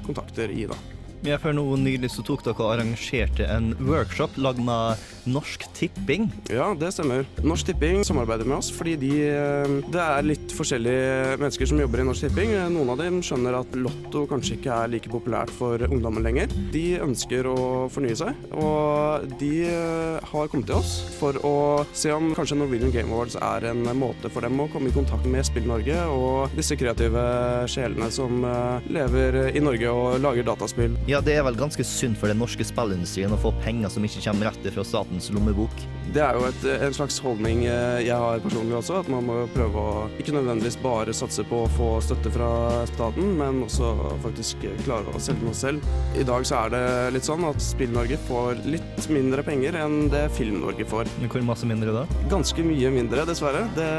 [0.07, 0.79] kontakter i, da.
[1.23, 4.99] Ja, for noe nylig så tok dere og arrangerte en workshop lagd med
[5.31, 6.25] Norsk Tipping.
[6.51, 7.23] Ja, det stemmer.
[7.47, 12.03] Norsk Tipping samarbeider med oss fordi de, eh, det er litt forskjellige mennesker som jobber
[12.03, 12.57] i Norsk Tipping.
[12.75, 16.51] Noen av dem skjønner at lotto kanskje ikke er like populært for ungdommen lenger.
[16.75, 21.55] De ønsker å fornye seg, og de eh, har kommet til oss for å
[21.95, 25.31] se om kanskje Norwegian Game Awards er en måte for dem å komme i kontakt
[25.31, 27.23] med Spill-Norge og disse kreative
[27.71, 30.99] sjelene som eh, lever i Norge og lager dataspill.
[31.13, 34.23] Ja, det er vel ganske synd for den norske spillindustrien å få penger som ikke
[34.25, 35.83] kommer rett fra statens lommebok.
[36.13, 39.37] Det er jo et, en slags holdning eh, jeg har personlig også, at man må
[39.53, 42.49] prøve å ikke nødvendigvis bare satse på å få støtte fra
[42.89, 43.91] staten, men også
[44.25, 45.85] faktisk klare å selge noe selv.
[46.17, 46.83] I dag så er det
[47.17, 51.13] litt sånn at Spill-Norge får litt mindre penger enn det Film-Norge får.
[51.27, 52.07] Hvor masse mindre da?
[52.33, 53.67] Ganske mye mindre, dessverre.
[53.77, 53.91] Det,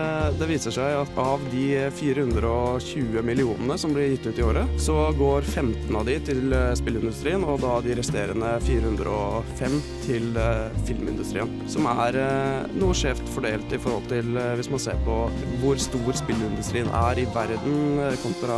[0.42, 1.66] det viser seg at av de
[2.02, 6.74] 420 millionene som blir gitt ut i året, så går 15 av de til eh,
[7.04, 9.74] spillindustrien, og da de resterende 405
[10.06, 11.50] til eh, filmindustrien.
[11.70, 15.18] Som er eh, noe skjevt fordelt i forhold til eh, hvis man ser på
[15.62, 18.58] hvor stor spillindustrien er i verden kontra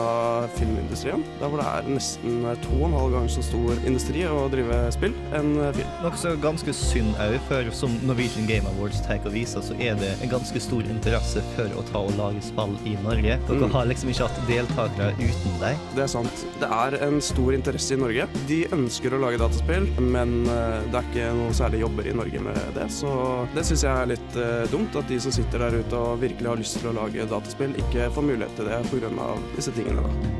[0.60, 1.24] filmindustrien.
[1.40, 4.78] Der hvor det er nesten to og en halv gang så stor industri å drive
[4.94, 5.90] spill enn film.
[6.04, 9.78] Noe som er ganske synd òg, for som Norwegian Game Awards tar og viser, så
[9.82, 13.40] er det en ganske stor interesse for å ta og lage spill i Norge.
[13.48, 13.72] Dere Mm.
[13.72, 15.78] har liksom ikke hatt deltakere uten deg.
[15.96, 16.46] Det er sant.
[16.60, 18.28] Det er en stor interesse i Norge.
[18.50, 22.42] De ønsker å lage dataspill, men eh, det er ikke noe særlig jobber i Norge
[22.46, 22.88] med det.
[22.94, 23.12] Så
[23.56, 26.52] det syns jeg er litt eh, dumt, at de som sitter der ute og virkelig
[26.52, 29.30] har lyst til å lage dataspill, ikke får mulighet til det pga.
[29.56, 30.06] disse tingene.
[30.06, 30.36] da.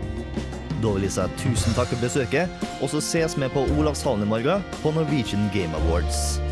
[0.84, 4.34] Da vil jeg si tusen takk for besøket, og så ses vi på Olavshallen i
[4.36, 6.45] morgen på Norwegian Game Awards.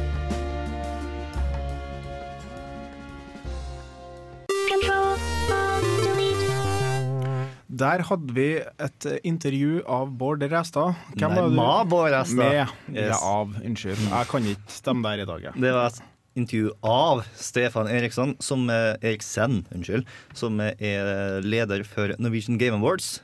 [7.74, 10.94] Der hadde vi et eh, intervju av Bård Restad.
[11.18, 11.90] Nei, var du?
[11.90, 12.38] Bård Restad.
[12.38, 12.74] Med.
[12.94, 13.12] Yes.
[13.14, 13.56] Ja, av.
[13.64, 14.08] Unnskyld.
[14.12, 15.48] Jeg kan ikke stemme der i dag.
[15.50, 15.64] jeg.
[15.66, 16.02] Det var et
[16.38, 20.08] intervju av Stefan Eriksson, som er, Eriksen, unnskyld,
[20.38, 23.20] som er leder for Norwegian Game Awards.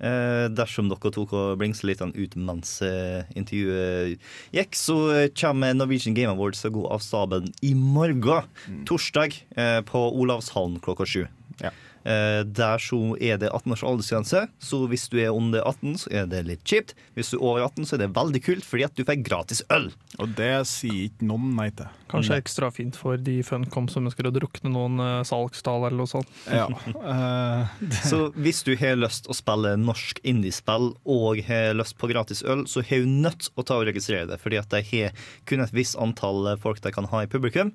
[0.00, 4.22] Eh, dersom dere tok og blingsa litt ut mens eh, intervjuet
[4.56, 4.96] gikk, så
[5.36, 8.48] kommer Norwegian Game Awards til å gå av staben i morgen,
[8.88, 11.26] torsdag, eh, på Olavshallen klokka sju.
[11.60, 11.74] Eh,
[12.04, 16.28] der så er det 18 års aldersgrense, så hvis du er under 18, så er
[16.30, 16.94] det litt kjipt.
[17.16, 19.60] Hvis du er over 18, så er det veldig kult, fordi at du får gratis
[19.74, 19.90] øl.
[20.18, 21.90] Og det sier ikke noen nei til.
[22.10, 26.10] Kanskje ekstra fint for de Funcom som ønsker å drukne noen uh, salgstall eller noe
[26.10, 26.30] sånt.
[26.50, 26.66] Ja.
[27.10, 32.42] Eh, Så hvis du har lyst å spille norsk indiespill og har lyst på gratis
[32.46, 35.16] øl, så har du nødt å ta og registrere det, fordi at de har
[35.48, 37.72] kun et visst antall folk de kan ha i publikum.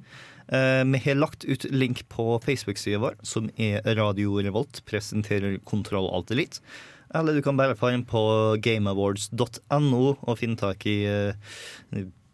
[0.47, 6.09] Eh, vi har lagt ut link på Facebook-sida vår, som er Radio Revolt, presenterer Kontroll
[6.13, 6.61] Alt Elite.
[7.15, 8.21] Eller du kan bare få inn på
[8.65, 11.57] gameawards.no og finne tak i eh,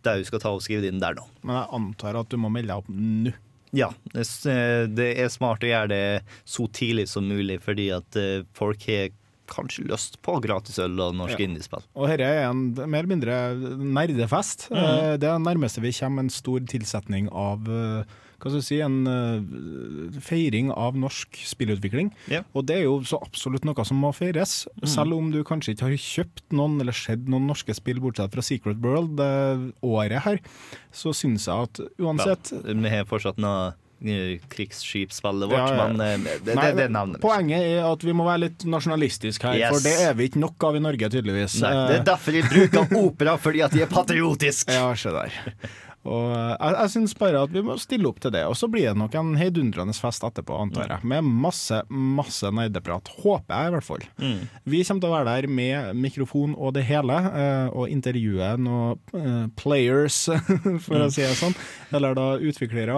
[0.02, 1.28] det du skal ta og skrive inn der nå.
[1.46, 3.34] Men jeg antar at du må melde deg opp nå.
[3.72, 6.06] Ja, det er smart å gjøre det
[6.44, 9.14] så tidlig som mulig, fordi at eh, folk har
[9.52, 11.46] kanskje lyst på gratisøl og norsk Ja.
[11.46, 11.84] indiespill.
[11.96, 13.38] Og dette er en mer eller mindre
[13.78, 14.70] nerdefest.
[14.72, 14.82] Mm.
[14.82, 18.04] Det er det nærmeste vi kommer en stor tilsetning av eh,
[18.42, 22.10] hva skal jeg si, en eh, feiring av norsk spillutvikling.
[22.32, 22.48] Yeah.
[22.58, 24.64] Og det er jo så absolutt noe som må feires.
[24.80, 24.88] Mm.
[24.90, 28.42] Selv om du kanskje ikke har kjøpt noen eller sett noen norske spill bortsett fra
[28.46, 29.30] Secret World det
[29.86, 30.42] året her,
[30.92, 33.74] så syns jeg at uansett vi har fortsatt noe
[34.06, 35.88] eh, krigsskipsspillet vårt, Ja, ja.
[35.88, 37.22] men eh, det, det, Nei, det nevner vi.
[37.26, 39.76] Poenget er at vi må være litt nasjonalistiske her, Yes.
[39.76, 41.60] for det er vi ikke nok av i Norge, tydeligvis.
[41.62, 44.72] Nei, det er derfor de bruker opera, fordi at de er patriotiske.
[44.82, 45.32] Ja, se der.
[46.04, 48.44] Og eh, jeg, jeg syns bare at vi må stille opp til det.
[48.50, 51.06] Og så blir det nok en heidundrende fest etterpå, antar jeg.
[51.12, 53.12] Med masse, masse nerdeprat.
[53.22, 54.06] Håper jeg, i hvert fall.
[54.22, 54.40] Mm.
[54.74, 58.98] Vi kommer til å være der med mikrofon og det hele, eh, og intervjue noen
[59.20, 60.24] eh, players,
[60.86, 61.14] for å Mm.
[61.14, 61.56] si det sånn.
[61.98, 62.98] Eller da utviklere,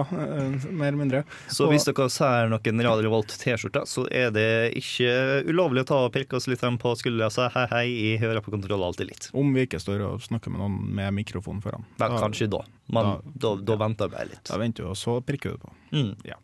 [0.70, 1.22] mer eller mindre.
[1.50, 4.46] Så hvis dere ser noen Radio Revolt T-skjorter, så er det
[4.78, 7.84] ikke ulovlig å ta og pirke oss litt på skuldra og si hei, hei,
[8.14, 9.28] jeg hører på Kontroll alltid litt.
[9.36, 11.84] Om vi ikke står og snakker med noen med mikrofon foran.
[12.00, 12.60] Da- kanskje da,
[12.92, 14.44] men da, da venter vi litt.
[14.50, 15.72] Da venter du, og så prikker du på.
[15.92, 16.14] Mm.
[16.28, 16.36] Ja.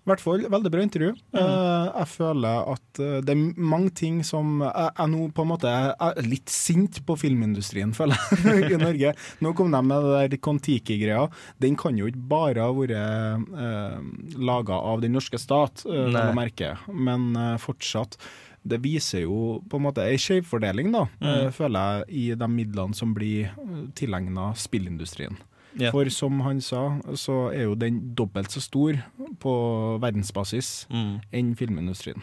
[0.00, 1.10] I hvert fall, veldig bra intervju.
[1.36, 5.50] Eh, jeg føler at eh, det er mange ting som Jeg er nå på en
[5.50, 9.12] måte er litt sint på filmindustrien, føler jeg, i Norge.
[9.44, 11.26] Nå kom de med det der Kon-Tiki-greia.
[11.60, 14.00] Den kan jo ikke bare ha vært uh,
[14.40, 16.24] laga av den norske stat, Nei.
[16.36, 18.16] merke, men eh, fortsatt.
[18.62, 21.52] Det viser jo på en måte ei skjevfordeling, da, eh, Mm.
[21.56, 23.52] føler jeg, i de midlene som blir
[23.96, 25.36] tilegna spillindustrien.
[25.78, 25.92] Ja.
[25.94, 28.98] For som han sa, så er jo den dobbelt så stor
[29.38, 29.54] på
[30.02, 31.20] verdensbasis Mm.
[31.32, 32.22] enn filmindustrien.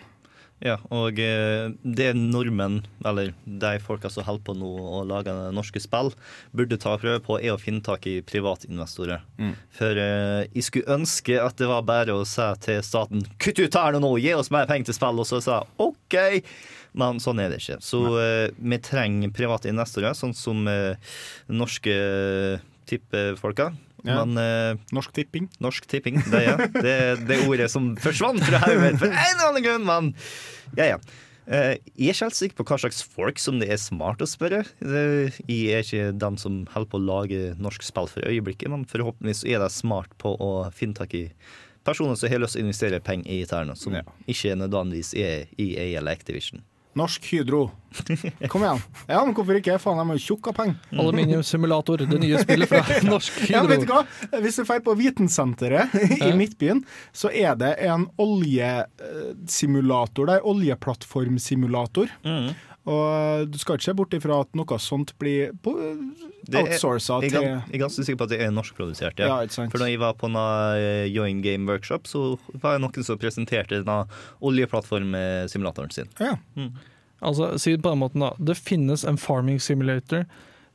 [0.60, 4.66] Ja, og eh, det nordmenn, eller de folka som holder på nå
[4.98, 6.10] å lage norske spill,
[6.52, 9.22] burde ta prøve på, er å finne tak i privatinvestorer.
[9.38, 9.52] Mm.
[9.78, 13.78] For eh, jeg skulle ønske at det var bare å si til staten kutt ut
[13.78, 16.18] her nå, gi oss mer penger til spill, og så sa OK.
[16.98, 17.78] Men sånn er det ikke.
[17.86, 20.98] Så eh, vi trenger private investorer, sånn som eh,
[21.54, 21.94] norske
[22.90, 23.72] tippefolka.
[24.06, 24.24] Ja.
[24.24, 25.48] Men eh, Norsk Tipping.
[25.64, 29.66] Norsk Tipping, det er det, det ordet som forsvant fra hodet for en eller annen
[29.66, 30.12] grunn, men
[30.78, 31.00] ja, ja.
[31.48, 34.28] Eh, jeg er ikke helt sikker på hva slags folk som det er smart å
[34.28, 34.66] spørre.
[34.84, 39.46] Jeg er ikke den som holder på å lage norsk spill for øyeblikket, men forhåpentligvis
[39.48, 41.30] er de smart på å finne tak i
[41.88, 43.96] personer som har lyst til å investere penger i Terna, som
[44.28, 46.66] ikke nødvendigvis er EA eller Activision.
[46.98, 47.62] Norsk Hydro.
[48.52, 48.80] Kom igjen.
[49.08, 49.78] Ja, men hvorfor ikke?
[49.82, 50.76] Faen, de er jo tjukke av penger.
[51.02, 52.82] Aluminiumssimulator, det nye spillet fra
[53.12, 53.56] Norsk Hydro.
[53.56, 54.02] Ja, vet du hva?
[54.44, 55.86] Hvis du drar på Vitensenteret
[56.18, 56.80] i Midtbyen,
[57.16, 60.40] så er det en oljesimulator der.
[60.48, 62.08] Oljeplattformsimulator.
[62.28, 62.48] Mm.
[62.88, 65.74] Og du skal ikke se bort ifra at noe sånt blir på-
[66.48, 69.20] er- outsourca til jeg, jeg er ganske sikker på at det er norskprodusert.
[69.20, 69.42] Ja.
[69.44, 69.66] Ja.
[69.68, 70.38] For da jeg var på en
[71.12, 74.06] Join Game Workshop, så var det noen som presenterte denne
[74.42, 76.08] oljeplattformsimulatoren sin.
[76.20, 76.38] Ja.
[77.22, 78.34] Altså, si det på den måten da.
[78.40, 80.26] Det finnes en farming simulator.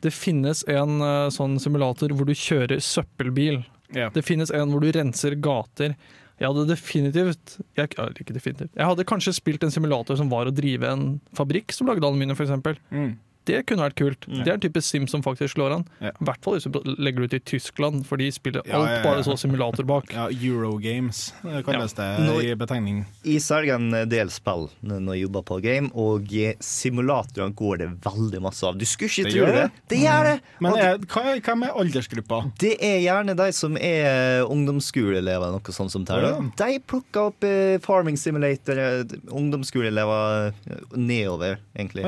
[0.02, 3.62] Det finnes en uh, sånn simulator hvor du kjører søppelbil.
[3.94, 4.08] Ja.
[4.10, 5.94] Det finnes en hvor du renser gater.
[6.42, 8.72] Jeg hadde definitivt jeg, ikke definitivt.
[8.74, 11.04] Jeg hadde kanskje spilt en simulator som var å drive en
[11.38, 12.80] fabrikk som lagde aluminium, f.eks.
[12.90, 13.12] Mm.
[13.48, 14.26] Det kunne vært kult.
[14.28, 14.42] Mm.
[14.44, 15.84] Det er en type sim som faktisk slår an.
[16.00, 16.12] Ja.
[16.14, 18.90] I hvert fall hvis du legger det ut i Tyskland, for de spiller Ja, alt
[18.90, 19.02] ja, ja.
[19.06, 20.12] bare så simulator bak.
[20.16, 21.32] Ja, Eurogames
[21.66, 22.06] kalles det
[22.46, 23.02] i betegning.
[23.26, 27.88] Jeg selger en del spill når jeg jobber på game, og i simulatorene går det
[28.04, 28.78] veldig masse av.
[28.78, 29.54] Du skulle ikke Det tro det.
[29.56, 29.82] det.
[29.92, 30.36] Det gjør det!
[30.62, 30.98] Men Og er,
[31.42, 32.40] hva, med er aldersgruppa?
[32.62, 36.18] det er gjerne de som er ungdomsskoleelever, noe sånt som det.
[36.22, 36.36] Ja.
[36.62, 42.06] De plukker opp eh, farming simulator, eh, ungdomsskoleelever eh, nedover, egentlig.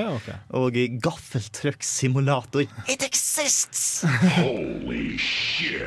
[0.54, 2.62] Og eh, gaffeltrucksimulator.
[2.88, 4.04] It exists!
[4.36, 5.82] Holy shit.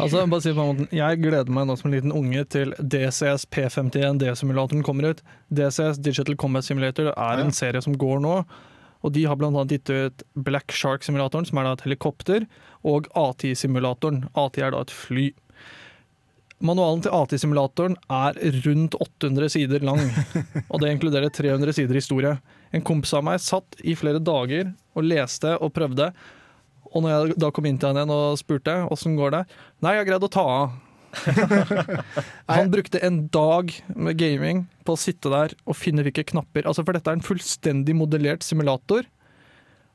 [0.00, 0.88] Altså, bare si på måten.
[0.94, 5.22] Jeg gleder meg nå som en liten unge til DCS P51D-simulatoren kommer ut.
[5.52, 7.44] DCS Digital Combat Simulator er Ja.
[7.44, 8.44] en serie som går nå.
[9.02, 12.46] Og de har annet gitt ut Black Shark-simulatoren, som er da et helikopter,
[12.84, 14.28] og AT-simulatoren.
[14.36, 15.32] AT er da et fly.
[16.62, 18.34] Manualen til AT-simulatoren er
[18.64, 19.98] rundt 800 sider lang,
[20.70, 22.38] og det inkluderer 300 sider historie.
[22.72, 26.10] En kompis av meg satt i flere dager og leste og prøvde,
[26.92, 29.44] og når jeg da kom inn til han igjen og spurte åssen går det,
[29.84, 30.80] nei, jeg har greid å ta av.
[32.48, 36.68] han brukte en dag med gaming på å sitte der og finne hvilke knapper.
[36.68, 39.08] Altså For dette er en fullstendig modellert simulator.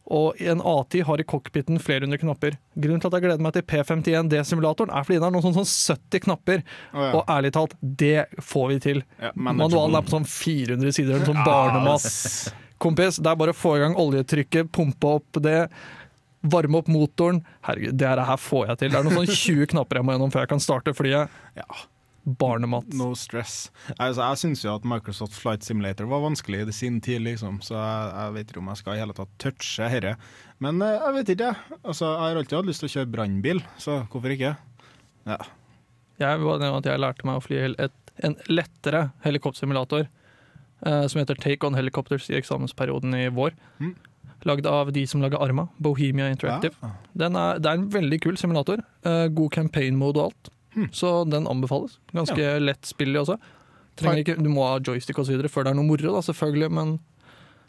[0.08, 2.56] Og en A10 har i cockpiten flere hundre knapper.
[2.80, 5.98] Grunnen til at jeg gleder meg til P51D-simulatoren, er fordi den har noen sånn, sånn
[5.98, 6.64] 70 knapper.
[6.94, 7.10] Oh, ja.
[7.12, 9.02] Og ærlig talt, det får vi til.
[9.20, 9.34] Ja.
[9.36, 12.08] Manualen er på sånn 400 sider, en sånn barnemat.
[12.82, 15.68] Kompis, det er bare å få i gang oljetrykket, pumpe opp det,
[16.46, 17.44] varme opp motoren.
[17.66, 18.94] Herregud, det her får jeg til.
[18.94, 21.38] Det er noen sånn 20 knapper jeg må gjennom før jeg kan starte flyet.
[21.58, 21.86] Ja.
[22.28, 22.90] Barnemat.
[23.00, 23.70] No stress.
[23.96, 27.78] Altså, jeg syns jo at Microsoft Flight Simulator var vanskelig i sin tid, liksom, så
[27.78, 30.18] jeg, jeg vet ikke om jeg skal i hele tatt touche dette.
[30.64, 31.80] Men eh, jeg vet ikke, jeg.
[31.84, 34.58] Altså, jeg har alltid hatt lyst til å kjøre brannbil, så hvorfor ikke?
[35.28, 35.40] Ja.
[36.20, 40.10] Jeg, var at jeg lærte meg å fly et, en lettere helikoptersimulator
[40.84, 43.56] som heter Take On Helicopters i eksamensperioden i vår.
[43.82, 43.96] Mm.
[44.46, 46.76] Lagd av de som lager Arma, Bohemia Interactive.
[46.82, 46.92] Ja.
[47.18, 48.84] Den er, det er en veldig kul simulator.
[49.02, 50.52] Eh, god campaign mode og alt.
[50.94, 51.98] Så den anbefales.
[52.14, 53.40] Ganske lett spillig også.
[53.98, 56.22] Trenger ikke, du må ha joystick og så videre før det er noe moro, da,
[56.22, 56.98] selvfølgelig, men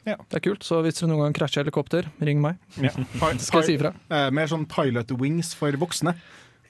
[0.05, 0.65] det er kult.
[0.65, 2.61] Så hvis dere noen gang krasjer helikopter, ring meg.
[2.77, 2.93] Ja.
[3.47, 3.95] Skal jeg si ifra?
[4.13, 6.15] Eh, mer sånn pilot wings for voksne.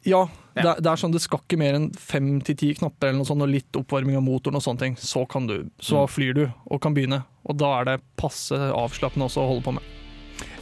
[0.04, 3.08] Ja, Det, er- det er sånn det skal ikke mer enn fem til ti knapper
[3.08, 4.96] eller noe sånt, og litt oppvarming av motoren og sånne ting.
[4.98, 7.22] Så, kan du, så flyr du og kan begynne.
[7.46, 9.82] Og da er det passe avslappende også å holde på med.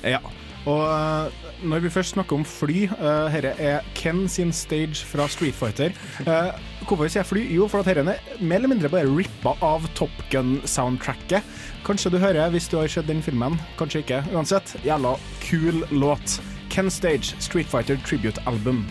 [0.04, 0.20] Ja.
[0.66, 1.30] Og eh,
[1.62, 5.94] når vi først snakker om fly, uh, dette er Ken sin stage fra Street Fighter.
[6.26, 6.50] Uh,
[6.88, 7.44] hvorfor sier jeg fly?
[7.54, 11.46] Jo, for at dette er mer eller mindre bare rippa av Top Gun-soundtracket.
[11.86, 14.24] Kanskje du hører hvis du har sett den filmen, kanskje ikke.
[14.34, 15.14] Uansett, jævla
[15.46, 16.40] kul låt.
[16.68, 18.82] Ken Stage, Street Fighter Tribute Album.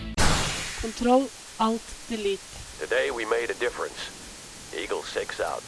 [0.85, 1.23] Kontroll,
[1.57, 2.43] alt, delete.
[2.77, 4.11] Today we made a difference.
[4.77, 5.63] Eagle 6 out.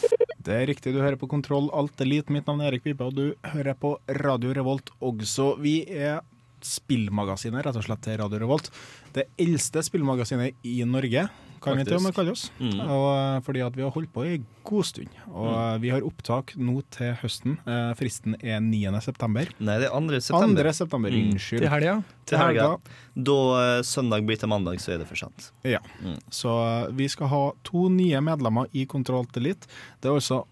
[0.46, 2.30] Det er riktig, du hører på Kontroll Alt Elite.
[2.30, 5.56] Mitt navn er Erik Pipe, og du hører på Radio Revolt også.
[5.64, 6.20] Vi er
[6.62, 8.70] spillmagasinet, rett og slett, til Radio Revolt.
[9.16, 11.26] Det eldste spillmagasinet i Norge,
[11.62, 12.50] kan vi til og med kalle oss.
[12.60, 12.80] Mm.
[12.84, 15.08] Og, eh, fordi at vi har holdt på i god stund.
[15.32, 15.76] Og Mm.
[15.76, 17.58] eh, vi har opptak nå til høsten.
[17.66, 19.00] Eh, Fristen er 9.
[19.02, 19.48] september.
[19.60, 20.20] Nei, det er 2.
[20.22, 20.64] september.
[20.64, 20.74] 2.
[20.74, 21.32] september, Mm.
[21.34, 21.60] unnskyld.
[21.60, 22.04] Til helga.
[22.26, 22.78] Til helga.
[23.16, 23.38] Da
[23.78, 25.52] eh, søndag blir til mandag, så er det for sent.
[25.64, 25.80] Ja.
[26.30, 26.50] Så
[26.88, 29.68] eh, vi skal ha to nye medlemmer i Kontroll Elite.
[30.02, 30.46] Det er også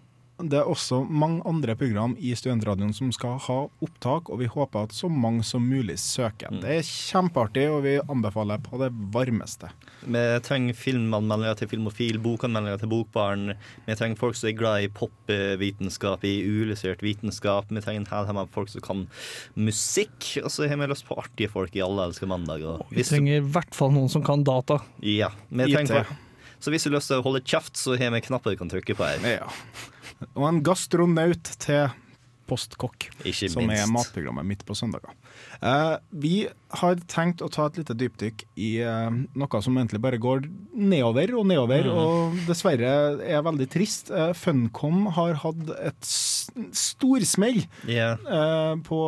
[0.44, 4.84] det er også mange andre program i Studentradioen som skal ha opptak, og vi håper
[4.84, 6.52] at så mange som mulig søker.
[6.60, 9.70] Det er kjempeartig, og vi anbefaler på det varmeste.
[10.04, 13.54] Vi trenger filmanmeldere til Filmofil, bokanmeldere til Bokbaren.
[13.88, 17.72] Vi trenger folk som er glad i popvitenskap, i uillustrert vitenskap.
[17.72, 19.08] Vi trenger en hel haug med folk som kan
[19.56, 20.20] musikk.
[20.44, 22.68] Og så har vi lyst på artige folk i Alle elsker mandag.
[22.68, 24.82] Og Vi trenger i hvert fall noen som kan data.
[25.00, 26.22] Ja, vi trenger folk.
[26.60, 28.72] Så hvis du har lyst til å holde kjeft, så har vi knapper du kan
[28.72, 29.22] trykke på her.
[29.38, 29.50] Ja.
[30.36, 31.90] Og en gastronaut til
[32.46, 35.16] Postkokk, Ikke som er matprogrammet midt på søndager.
[35.66, 36.34] Eh, vi
[36.78, 40.46] har tenkt å ta et lite dypdykk i eh, noe som egentlig bare går
[40.78, 41.98] nedover og nedover, Mm.
[41.98, 42.92] og dessverre
[43.26, 44.12] er veldig trist.
[44.14, 46.06] Eh, Funcom har hatt et
[46.78, 48.22] storsmell yeah.
[48.30, 49.00] eh, på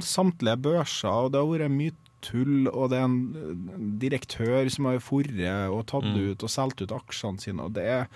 [0.00, 1.92] samtlige børser, og det har vært mye
[2.24, 6.32] tull, og det er en eh, direktør som har forret og tatt Mm.
[6.32, 8.08] ut og solgt ut aksjene sine, og det er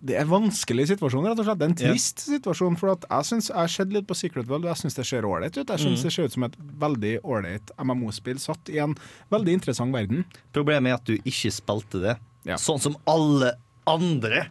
[0.00, 1.58] det er en vanskelig situasjon, rett og slett.
[1.60, 2.76] Det er en trist trist situasjon.
[2.80, 5.06] For at jeg synes, jeg har sett litt på Secret World, og jeg syns det
[5.08, 5.68] ser ålreit ut.
[5.68, 6.02] Jeg synes Mm.
[6.04, 8.94] det ser ut som et veldig ålreit MMO-spill satt i en
[9.30, 10.24] veldig interessant verden.
[10.52, 12.16] Problemet er at du ikke spilte det.
[12.60, 13.54] Sånn som alle
[13.86, 14.48] andre.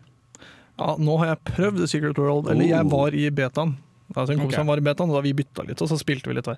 [0.79, 3.77] Ja, nå har jeg prøvd The Secret World, eller jeg var i betaen.
[4.15, 4.67] Altså en kompis okay.
[4.67, 6.57] var i betaen, og da vi bytta litt, og så spilte vi litt hver.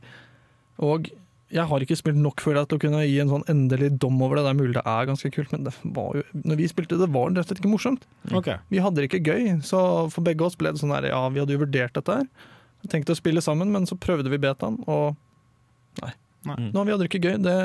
[0.83, 1.09] Og
[1.55, 4.17] jeg har ikke spilt nok for jeg, til å kunne gi en sånn endelig dom
[4.25, 4.45] over det.
[4.45, 7.07] Det er mulig det er ganske kult, men det var jo, når vi spilte det,
[7.13, 8.07] var det rett og slett ikke morsomt.
[8.41, 8.59] Okay.
[8.73, 9.79] Vi hadde det ikke gøy, så
[10.13, 12.51] for begge oss ble det sånn her, ja, vi hadde jo vurdert dette her.
[12.91, 15.15] Tenkte å spille sammen, men så prøvde vi betaen, og
[16.03, 16.11] nei.
[16.45, 16.59] Nei.
[16.69, 17.39] Nå, vi hadde det ikke gøy.
[17.41, 17.55] Det,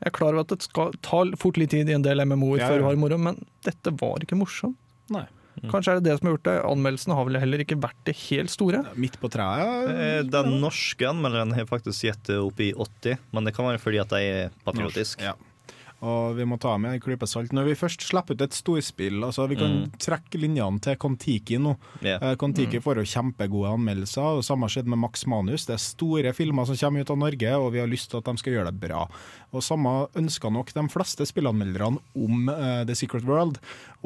[0.00, 2.64] jeg er klar over at det skal ta fort litt tid i en del MMO-er
[2.64, 4.78] Ja, før du har moro, men dette var ikke morsomt.
[5.14, 5.26] Nei.
[5.66, 6.56] Kanskje er det det som har gjort det.
[6.64, 8.84] Anmeldelsene har vel heller ikke vært det helt store.
[8.96, 9.90] Midt på treet.
[9.90, 13.78] Eh, Den norske anmelderen har faktisk gitt det opp i 80, men det kan være
[13.82, 15.22] fordi at de er patriotiske.
[15.22, 15.34] Ja.
[16.00, 17.50] Og vi må ta med en klype salt.
[17.50, 19.90] Når vi først slipper ut et storspill altså Vi kan Mm.
[19.98, 21.76] trekke linjene til Kon-Tiki nå.
[22.04, 22.82] Eh, Kon-Tiki Mm.
[22.84, 24.38] får jo kjempegode anmeldelser.
[24.38, 25.66] Og Samme skjedde med Max Manus.
[25.66, 28.24] Det er store filmer som kommer ut av Norge, og vi har lyst til at
[28.30, 29.08] de skal gjøre det bra.
[29.56, 33.56] Og Samme ønsker nok de fleste spillanmelderne om uh, The Secret World.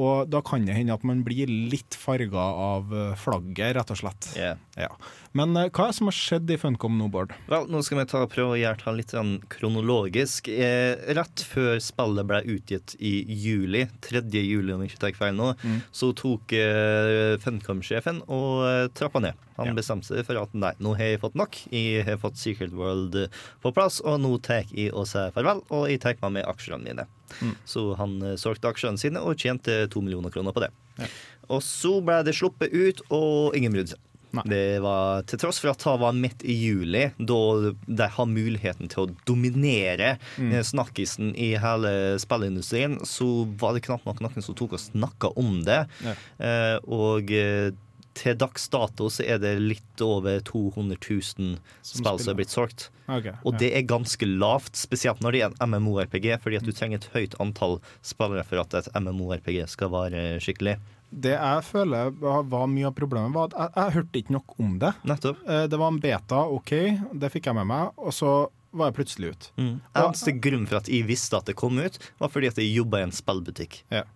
[0.01, 3.99] Og da kan det hende at man blir litt farga av eh, flagget, rett og
[4.01, 4.29] slett.
[4.39, 4.57] Yeah.
[4.81, 4.89] Ja.
[5.37, 7.35] Men uh, hva er det som har skjedd i Funcom nå, Bård?
[7.51, 10.49] Vel, nå skal vi ta, prøve å gjøre det litt sånn kronologisk.
[10.49, 13.13] Eh, rett før spillet ble utgitt i
[13.45, 14.25] juli, 3.
[14.33, 15.83] juli om jeg ikke tar feil nå, Mm.
[15.93, 19.37] så tok eh, Funcom-sjefen og eh, trappa ned.
[19.57, 21.59] Han bestemte seg for at nei, nå har jeg fått nok.
[21.73, 25.61] Jeg har fått Secret World eh, på plass, og nå tar jeg og sier farvel,
[25.71, 27.07] og jeg tar med meg aksjene mine.
[27.41, 27.57] Mm.
[27.65, 30.71] Så han eh, solgte aksjene sine og tjente to millioner kroner på det.
[31.51, 34.09] Og så ble det sluppet ut, og ingen brydde seg.
[34.49, 37.41] Det var Til tross for at det var midt i juli, da
[37.85, 40.53] de har muligheten til å dominere Mm.
[40.55, 45.35] eh, snakkisen i hele spillindustrien, så var det knapt nok noen som tok og snakka
[45.37, 45.83] om det.
[46.01, 46.15] Ja.
[46.41, 47.29] Eh, og
[48.15, 52.89] til dags dato så er det litt over 200 000 spill som er blitt solgt.
[53.09, 53.59] Ok, Og ja.
[53.63, 57.09] det er ganske lavt, spesielt når det er en MMO-RPG, fordi at du trenger et
[57.15, 60.77] høyt antall spillere for at et MMO-RPG skal være skikkelig.
[61.13, 64.79] Det jeg føler var mye av problemet, var at jeg, jeg hørte ikke nok om
[64.81, 64.93] det.
[65.05, 65.43] Nettopp.
[65.45, 66.73] Eh, Det var en beta, OK,
[67.21, 67.91] det fikk jeg med meg.
[68.01, 68.31] Og så
[68.73, 69.51] var jeg plutselig ut.
[69.61, 69.75] Mm.
[70.01, 73.03] Eneste grunn for at jeg visste at det kom ut, var fordi at jeg jobba
[73.03, 73.83] i en spillbutikk.
[73.93, 74.07] Ja.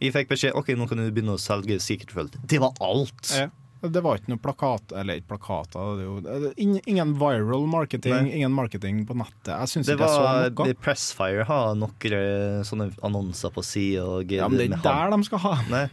[0.00, 2.38] Jeg fikk beskjed ok, nå kan du begynne å selge Secret World.
[2.48, 3.34] Det var alt!
[3.36, 3.48] Ja.
[3.82, 5.96] Det var ikke noe plakat Eller ikke plakater.
[5.98, 8.36] Det er jo, er ingen, viral marketing, Nei.
[8.38, 9.50] ingen marketing på nettet.
[9.50, 10.74] Jeg syns Det ikke jeg så noe.
[10.84, 14.20] Pressfire har noen eh, sånne annonser på sida.
[14.30, 15.56] Ja, men det er der de skal ha.
[15.72, 15.88] Nei.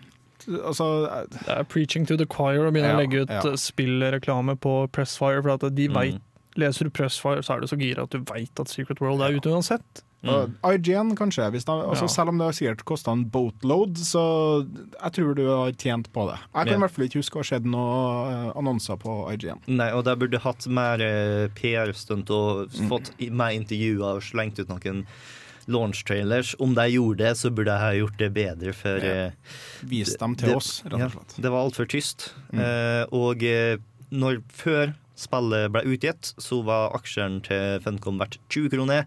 [0.62, 0.86] Altså,
[1.34, 3.42] Det er preaching to the choir å begynne Ja, å legge ut ja.
[3.42, 5.42] eh, spillreklame på Pressfire.
[5.42, 5.98] For at de Mm.
[5.98, 6.22] vet,
[6.58, 9.34] Leser du Pressfire, så er du så gira at du veit at Secret World er
[9.38, 10.04] ute uansett.
[10.28, 11.46] Og IGN, kanskje.
[11.54, 12.08] De, altså, Ja.
[12.12, 16.28] Selv om det har sikkert kosta en boatload, så jeg tror du har tjent på
[16.28, 16.40] det.
[16.40, 16.76] Jeg kan Ja.
[16.76, 19.62] i hvert fall ikke huske å ha sett noen annonser på IGN.
[19.68, 23.32] Nei, og de burde hatt mer eh, PR-stunt og fått mm.
[23.32, 25.06] mer intervjuer og slengt ut noen
[25.70, 26.56] launch-trailers.
[26.60, 29.32] Om de gjorde det, så burde jeg ha gjort det bedre, for eh,
[29.84, 32.34] Vis dem til det- oss, rett og ja, det var altfor tyst.
[32.52, 32.60] Mm.
[32.60, 33.78] Eh, og eh,
[34.12, 39.06] når, før spillet ble utgitt, så var aksjen til Funcom verdt 20 kroner.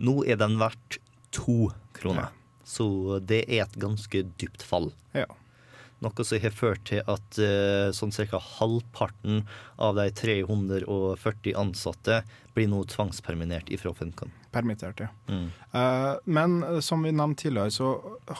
[0.00, 0.98] Nå er den verdt
[1.34, 2.32] to kroner.
[2.64, 4.90] Så det er et ganske dypt fall.
[5.16, 5.26] Ja.
[6.00, 8.38] Noe som har ført til at eh, sånn ca.
[8.40, 9.42] halvparten
[9.76, 12.22] av de 340 ansatte
[12.56, 14.32] blir nå tvangsperminert ifra Funcom.
[14.50, 15.10] Permittert, ja.
[15.28, 15.50] Mm.
[15.76, 17.92] Eh, men eh, som vi nevnte tidligere, så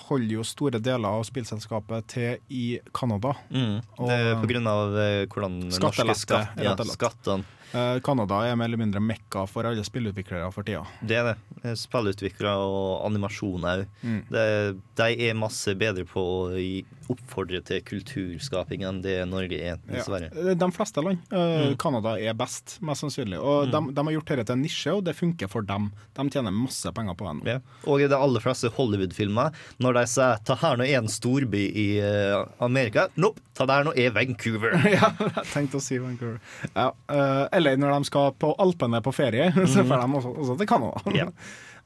[0.08, 2.64] holder jo store deler av spillselskapet til i
[2.96, 3.36] Canada.
[3.52, 3.76] Mm.
[4.00, 7.59] Det er på grunn av eh, hvordan norske skatt, ja, skattene
[8.04, 10.82] Canada er mer eller mindre mekka for alle spillutviklere for tida.
[11.02, 11.36] Det er det.
[11.64, 13.84] Eh, Spillutviklere og animasjon òg.
[14.02, 14.20] Mm.
[14.30, 20.28] De er masse bedre på å oppfordre til kulturskaping enn det Norge er, dessverre.
[20.34, 20.54] Ja.
[20.54, 21.18] De fleste land.
[21.30, 21.76] Eh, Mm.
[21.78, 23.38] Canada er best, mest sannsynlig.
[23.38, 23.70] Og Mm.
[23.88, 25.90] de, de har gjort dette til en nisje, og det funker for dem.
[26.14, 27.48] De tjener masse penger på det.
[27.50, 27.58] Ja.
[27.86, 31.64] Og i de aller fleste Hollywood-filmer, når de sier 'ta her nå er en storby
[31.74, 34.72] i eh, Amerika', nope, ta der nå er Vancouver.
[34.96, 36.38] ja, jeg tenkte å si Vancouver.
[36.76, 40.56] Ja, eh, eller når de skal på Alpene på ferie, så får de også, også
[40.62, 41.02] til Canada.
[41.20, 41.28] Ja.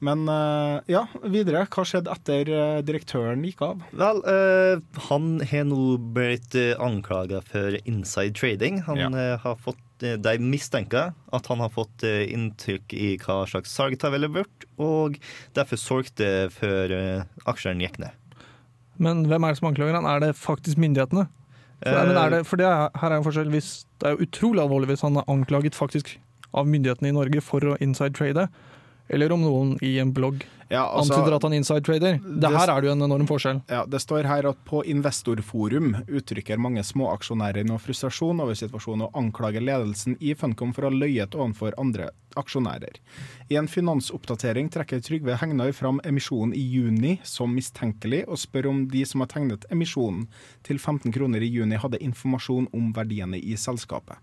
[0.05, 1.63] Men eh, ja, videre.
[1.71, 3.85] Hva skjedde etter eh, direktøren gikk av?
[3.95, 5.79] Vel, uh, han har nå
[6.17, 8.83] blitt anklaga for inside trading.
[8.89, 9.09] Han Ja.
[9.15, 14.11] eh, har fått De mistenker at han har fått inntrykk i hva slags salg det
[14.13, 15.15] ville vært, og
[15.57, 16.93] derfor solgte før
[17.49, 18.11] aksjene gikk ned.
[18.99, 20.11] Men hvem er det som anklager han?
[20.11, 21.29] Er det faktisk myndighetene?
[21.83, 23.51] For, Eh, men er det, for det er, her er en forskjell.
[23.51, 26.15] Hvis, det er jo utrolig alvorlig hvis han er anklaget faktisk
[26.55, 28.47] av myndighetene i Norge for å inside trade,
[29.09, 32.19] eller om noen i en blogg Ja, altså- antyder at han inside trader.
[32.41, 33.63] Det her er det jo en enorm forskjell.
[33.69, 39.13] Ja, Det står her at på Investorforum uttrykker mange småaksjonærer noe frustrasjon over situasjonen og
[39.13, 42.97] anklager ledelsen i Funcom for å ha løyet overfor andre aksjonærer.
[43.51, 48.89] I en finansoppdatering trekker Trygve Hegnar fram emisjonen i juni som mistenkelig, og spør om
[48.89, 50.27] de som har tegnet emisjonen
[50.63, 54.17] til 15 kroner i juni, hadde informasjon om verdiene i selskapet.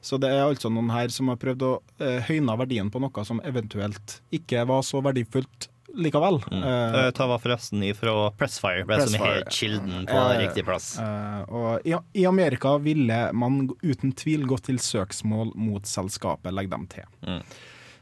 [0.00, 3.24] Så det er altså noen her som har prøvd å eh, høyne verdien på noe
[3.28, 6.38] som eventuelt ikke var så verdifullt likevel.
[6.50, 6.62] Mm.
[6.62, 10.64] Eh, Uh, ta var forresten ifra Pressfire, bare som er helt kilden på Eh, riktig
[10.64, 10.92] plass.
[11.02, 16.78] eh, og i, I Amerika ville man uten tvil gått til søksmål mot selskapet, legger
[16.78, 17.10] de til.
[17.26, 17.42] Mm.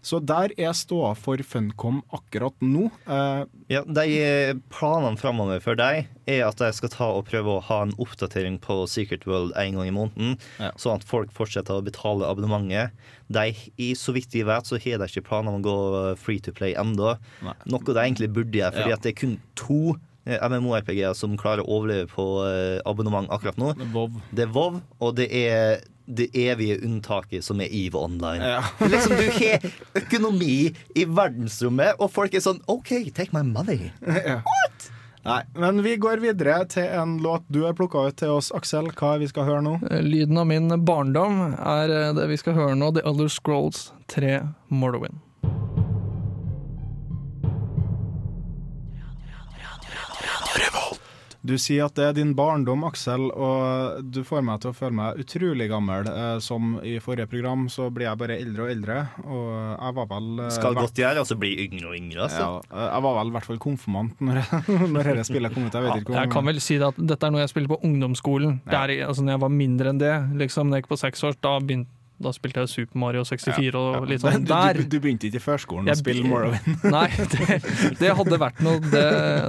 [0.09, 2.87] Så der er ståa for Funcom akkurat nå.
[3.07, 7.59] Eh, Ja, de eh, Planene framover for deg er at jeg skal ta og prøve
[7.59, 10.71] å ha en oppdatering på Secret World en gang i måneden, Ja.
[10.81, 12.95] sånn at folk fortsetter å betale abonnementet.
[13.29, 16.41] De, i, så vidt de vet, så har de ikke planer om å gå free
[16.41, 17.19] to play ennå.
[17.69, 18.97] Noe de egentlig burde gjøre, fordi Ja.
[18.97, 19.97] at det er kun to
[20.29, 23.73] MMO-RPG-er som klarer å overleve på eh, abonnement akkurat nå.
[23.95, 24.19] Vov.
[24.31, 28.41] Det er Vov, og det er det evige unntaket som er EVE Online.
[28.41, 28.63] Ja.
[28.89, 29.67] liksom, du har
[30.01, 33.91] økonomi i verdensrommet, og folk er sånn OK, take my money.
[34.07, 34.41] ja.
[35.29, 38.89] Nei, men vi går videre til en låt du har plukka ut til oss, Aksel.
[38.97, 39.75] Hva er vi skal høre nå?
[39.91, 43.91] Eh, Lyden av min barndom er eh, det vi skal høre nå, The Elder Scrolls
[44.15, 44.39] 3
[44.73, 45.21] Morrowind.
[51.49, 54.97] Du sier at det er din barndom, Aksel, og du får meg til å føle
[54.99, 56.09] meg utrolig gammel.
[56.11, 60.11] Eh, som i forrige program så blir jeg bare eldre og eldre, og jeg var
[60.13, 62.27] vel eh, Skal godt gjøre, altså bli yngre og yngre.
[62.27, 62.45] Altså.
[62.45, 64.43] Ja, eh, jeg var vel i hvert fall konfirmant når,
[64.95, 65.79] når dette spillet kom ut.
[65.79, 67.73] Jeg vet ikke hvor Jeg kan vel si det at dette er noe jeg spilte
[67.73, 68.59] på ungdomsskolen.
[68.67, 68.83] Ja.
[68.83, 71.39] Der, altså, når jeg var mindre enn det, liksom, når jeg gikk på seks år,
[71.45, 74.81] da, begynte, da spilte jeg Super Mario 64 og litt sånn du, der.
[74.81, 76.83] du, du begynte ikke i førskolen å spille Morrowind?
[76.97, 77.59] Nei, det,
[78.01, 79.03] det hadde vært noe det,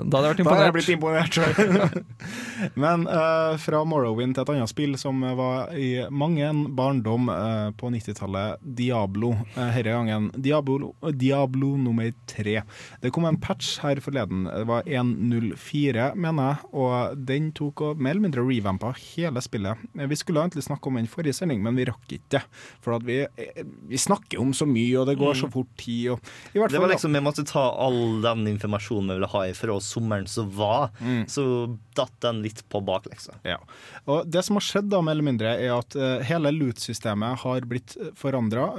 [0.05, 1.97] Da hadde jeg vært Da hadde jeg blitt imponert selv.
[2.83, 7.71] Men uh, fra Morrowind til et annet spill som var i mange en barndom uh,
[7.79, 9.33] på 90-tallet, Diablo.
[9.55, 12.59] Uh, Denne gangen Diablo, Diablo nummer tre.
[13.01, 14.45] Det kom en patch her forleden.
[14.45, 19.89] Det var 1.04, mener jeg, og den tok og mer eller mindre revampa hele spillet.
[19.97, 22.45] Vi skulle egentlig snakke om den forrige sending, men vi rakk ikke det.
[22.83, 23.21] For vi,
[23.89, 26.15] vi snakker om så mye, og det går så fort tid.
[26.15, 29.43] Og, i hvert Det var liksom, Vi måtte ta all den informasjonen vi ville ha
[29.57, 30.89] fra sommeren som var.
[31.27, 31.43] Så
[31.97, 33.35] datt den litt på bakleksa.
[33.43, 33.57] Ja.
[34.09, 37.67] Og det som har skjedd da, mer eller mindre, er at uh, hele loot-systemet har
[37.69, 38.69] blitt forandra,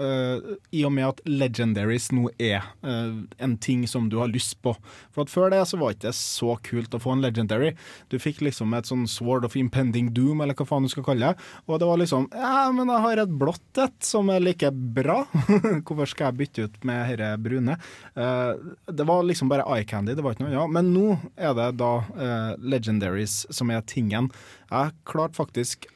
[0.74, 4.74] i og med at legendaries nå er uh, en ting som du har lyst på.
[5.14, 7.74] For at Før det så var ikke det så kult å få en legendary.
[8.10, 11.32] Du fikk liksom et sånn sword of impending doom, eller hva faen du skal kalle
[11.32, 11.48] det.
[11.68, 15.20] Og det var liksom Ja, men jeg har et blått et som er like bra.
[15.86, 17.76] Hvorfor skal jeg bytte ut med dette brune?
[18.14, 18.50] Eh,
[18.90, 20.74] det var liksom bare eye candy, det var ikke noe annet.
[20.78, 21.06] Men nå
[21.36, 24.30] er det da eh, legendaries som er tingen.
[24.70, 25.86] Jeg klarte faktisk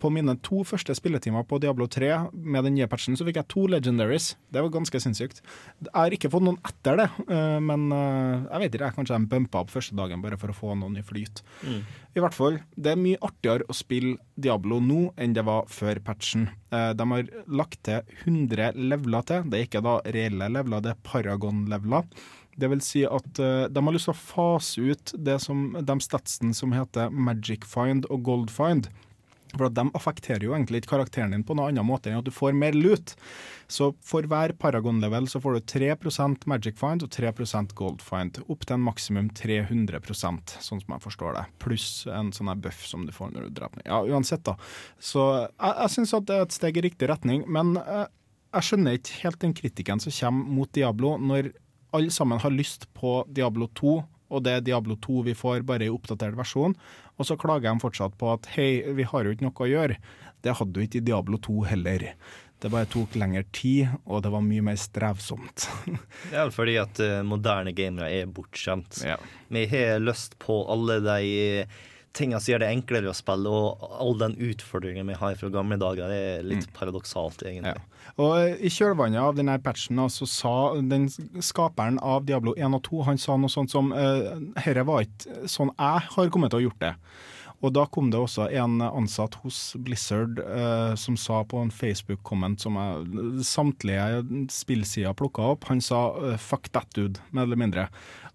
[0.00, 3.48] på mine to første spilletimer på Diablo 3 med den nye patchen, så fikk jeg
[3.52, 4.30] to legendaries.
[4.52, 5.42] Det var ganske sinnssykt.
[5.84, 9.18] Jeg har ikke fått noen etter det, eh, men eh, jeg vet ikke, jeg kanskje
[9.18, 11.42] de bumpa opp første dagen bare for å få noen i flyt.
[11.62, 11.82] Mm.
[12.18, 16.02] I hvert fall, det er mye artigere å spille Diablo nå enn det var før
[16.04, 16.48] patchen.
[16.72, 19.48] Eh, De har lagt til 100 leveler til.
[19.48, 22.10] Det er ikke da reelle leveler, det er Paragon-leveler.
[22.58, 25.96] Det vil si at uh, de har lyst til å fase ut det som, de
[26.02, 28.88] statsene som heter Magic Find og Gold Find.
[29.58, 32.32] For De affekterer jo egentlig ikke karakteren din på noen annen måte enn at du
[32.34, 33.14] får mer lut.
[33.68, 38.40] Så for hver Paragon-level så får du 3% Magic Find og 3% Gold Find.
[38.48, 41.46] Opp til en maksimum 300 sånn som jeg forstår det.
[41.62, 44.56] Pluss en sånn her buff som du får når du dreper Ja, uansett, da.
[45.00, 47.44] Så jeg, jeg syns at det er et steg i riktig retning.
[47.50, 48.08] Men jeg,
[48.54, 51.52] jeg skjønner ikke helt den kritikken som kommer mot Diablo, når
[51.96, 53.98] alle sammen har lyst på Diablo 2
[54.28, 56.76] og det er Diablo 2 vi får bare i oppdatert versjon.
[57.18, 59.96] Og så klager de fortsatt på at hei, vi har jo ikke noe å gjøre.
[60.44, 62.04] Det hadde du ikke i Diablo 2 heller.
[62.58, 65.68] Det bare tok lengre tid, og det var mye mer strevsomt.
[65.86, 69.04] Det er vel fordi at eh, moderne gamere er bortskjemt.
[69.54, 71.20] Vi har lyst på alle de
[72.16, 75.78] tingene som gjør det enklere å spille, og all den utfordringen vi har fra gamle
[75.80, 76.10] dager.
[76.10, 77.76] Det er litt paradoksalt, egentlig.
[78.18, 81.08] Og I kjølvannet av denne patchen så sa den
[81.44, 85.74] skaperen av Diablo 1 og 2 han sa noe sånt som Herre var ikke sånn
[85.74, 86.94] jeg har kommet til å gjort det.
[87.58, 92.62] Og da kom det også en ansatt hos Blizzard eh, som sa på en Facebook-komment
[92.62, 94.22] som jeg, samtlige
[94.54, 97.88] spillsider plukka opp, han sa eh, 'fuck that dude', mer eller mindre.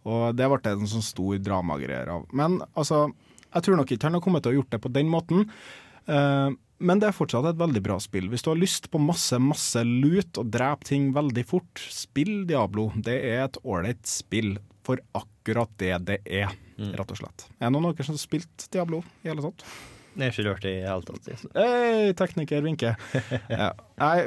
[0.03, 2.27] Og det ble en sånn stor dramagreier av.
[2.35, 3.13] Men altså,
[3.53, 5.47] jeg tror nok ikke han har kommet til å gjort det på den måten.
[6.09, 6.49] Eh,
[6.83, 8.27] men det er fortsatt et veldig bra spill.
[8.31, 12.89] Hvis du har lyst på masse masse lut og drepe ting veldig fort, spill Diablo.
[12.95, 16.51] Det er et ålreit spill for akkurat det det er,
[16.97, 17.47] rett og slett.
[17.61, 19.63] Er det noen av dere som har spilt Diablo i hele tatt?
[20.13, 21.29] Jeg har ikke rørt det i hele tatt.
[21.31, 21.49] altså.
[21.55, 22.99] Hei, tekniker vinker.
[23.49, 23.71] Ja.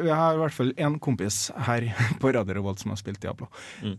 [0.00, 1.86] Vi har i hvert fall én kompis her
[2.22, 3.50] på Radio Revolt som har spilt Diablo.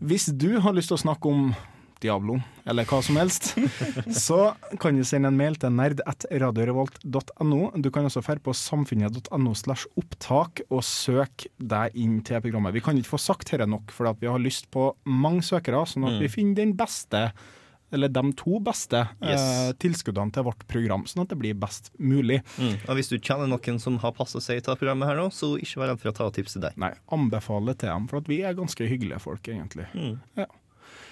[0.02, 1.52] Hvis du har lyst til å snakke om
[2.00, 2.36] Diablo,
[2.68, 3.54] eller hva som helst,
[4.26, 7.60] så kan du sende en mail til nerd.radiorevolt.no.
[7.82, 12.74] Du kan også dra på samfunnet.no slash opptak og søke deg inn til programmet.
[12.76, 16.06] Vi kan ikke få sagt dette nok, for vi har lyst på mange søkere, sånn
[16.08, 16.20] at Mm.
[16.24, 17.30] vi finner den beste
[17.90, 19.40] eller de to beste Yes.
[19.40, 22.42] eh, tilskuddene til vårt program, sånn at det blir best mulig.
[22.58, 22.74] Mm.
[22.86, 25.80] Og hvis du kjenner noen som har passa seg til programmet her nå, så ikke
[25.80, 26.76] vær redd for å ta og tipse deg.
[26.76, 29.86] Nei, anbefale til dem, for at vi er ganske hyggelige folk, egentlig.
[29.94, 30.20] Mm.
[30.36, 30.44] Ja.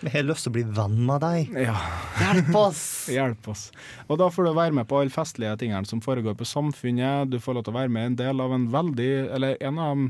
[0.01, 1.55] Vi har lyst til å bli venn med deg.
[1.67, 1.77] Ja.
[2.21, 2.83] Hjelp oss!
[3.17, 3.71] Hjelp oss.
[4.07, 7.31] Og da får du være med på alle festlige tingene som foregår på Samfunnet.
[7.33, 10.07] Du får lov til å være med en del av en veldig, eller en av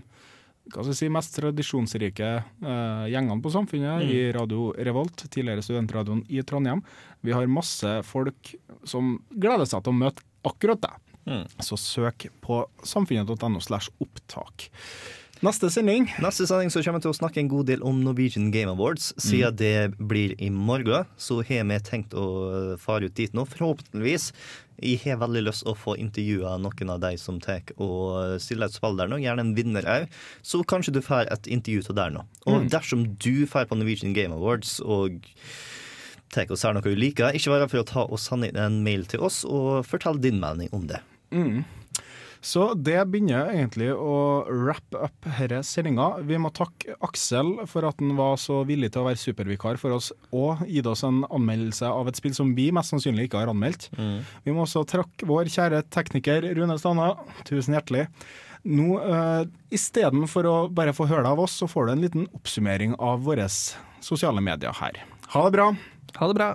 [0.66, 2.28] hva skal jeg si, mest tradisjonsrike
[2.66, 4.09] uh, gjengene på Samfunnet Mm.
[4.11, 6.82] i Radio Revolt, tidligere studentradioen i Trondheim.
[7.22, 8.51] Vi har masse folk
[8.82, 10.99] som gleder seg til å møte akkurat deg.
[11.26, 11.45] Mm.
[11.62, 14.66] Så søk på samfunnet.no slash opptak.
[15.47, 16.09] Neste sending.
[16.18, 19.12] Neste sending så kommer vi til å snakke en god del om Norwegian Game Awards.
[19.22, 19.57] Siden Mm.
[19.57, 23.44] det blir i morgen, så har vi tenkt å fare ut dit nå.
[23.47, 24.32] Forhåpentligvis.
[24.82, 28.72] Jeg har veldig lyst å få intervjua noen av de som tar og stiller et
[28.74, 29.16] spill der nå.
[29.22, 30.09] Gjerne en vinner òg.
[30.42, 32.24] Så kanskje du får et intervju til der nå.
[32.47, 32.68] Og Mm.
[32.68, 35.20] dersom du får på Norwegian Game Awards og
[36.30, 38.57] tar og ser noe du liker, ikke vær redd for å ta og sende inn
[38.57, 41.01] en mail til oss og fortell din mening om det.
[41.32, 41.64] Mm.
[42.47, 46.12] Så det begynner egentlig å wrap up denne sendinga.
[46.28, 49.97] Vi må takke Aksel for at han var så villig til å være supervikar for
[49.97, 53.51] oss og gitt oss en anmeldelse av et spill som vi mest sannsynlig ikke har
[53.51, 53.89] anmeldt.
[54.47, 57.14] Vi må også trakke vår kjære tekniker Rune Stanna.
[57.48, 58.06] Tusen hjertelig.
[58.66, 59.43] Nå, uh,
[59.74, 63.27] Istedenfor å bare få høre det av oss, så får du en liten oppsummering av
[63.27, 65.02] våre sosiale medier her.
[65.35, 65.73] Ha det bra.
[66.18, 66.55] Ha det bra.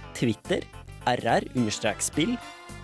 [0.17, 0.65] Twitter
[1.07, 2.35] rr-spill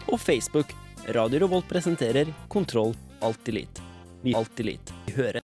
[0.07, 0.71] og Facebook.
[1.15, 3.83] Radio Revolt presenterer Kontroll Alt delete.
[4.23, 4.93] Vi Alt Elite.
[5.05, 5.35] Vi hører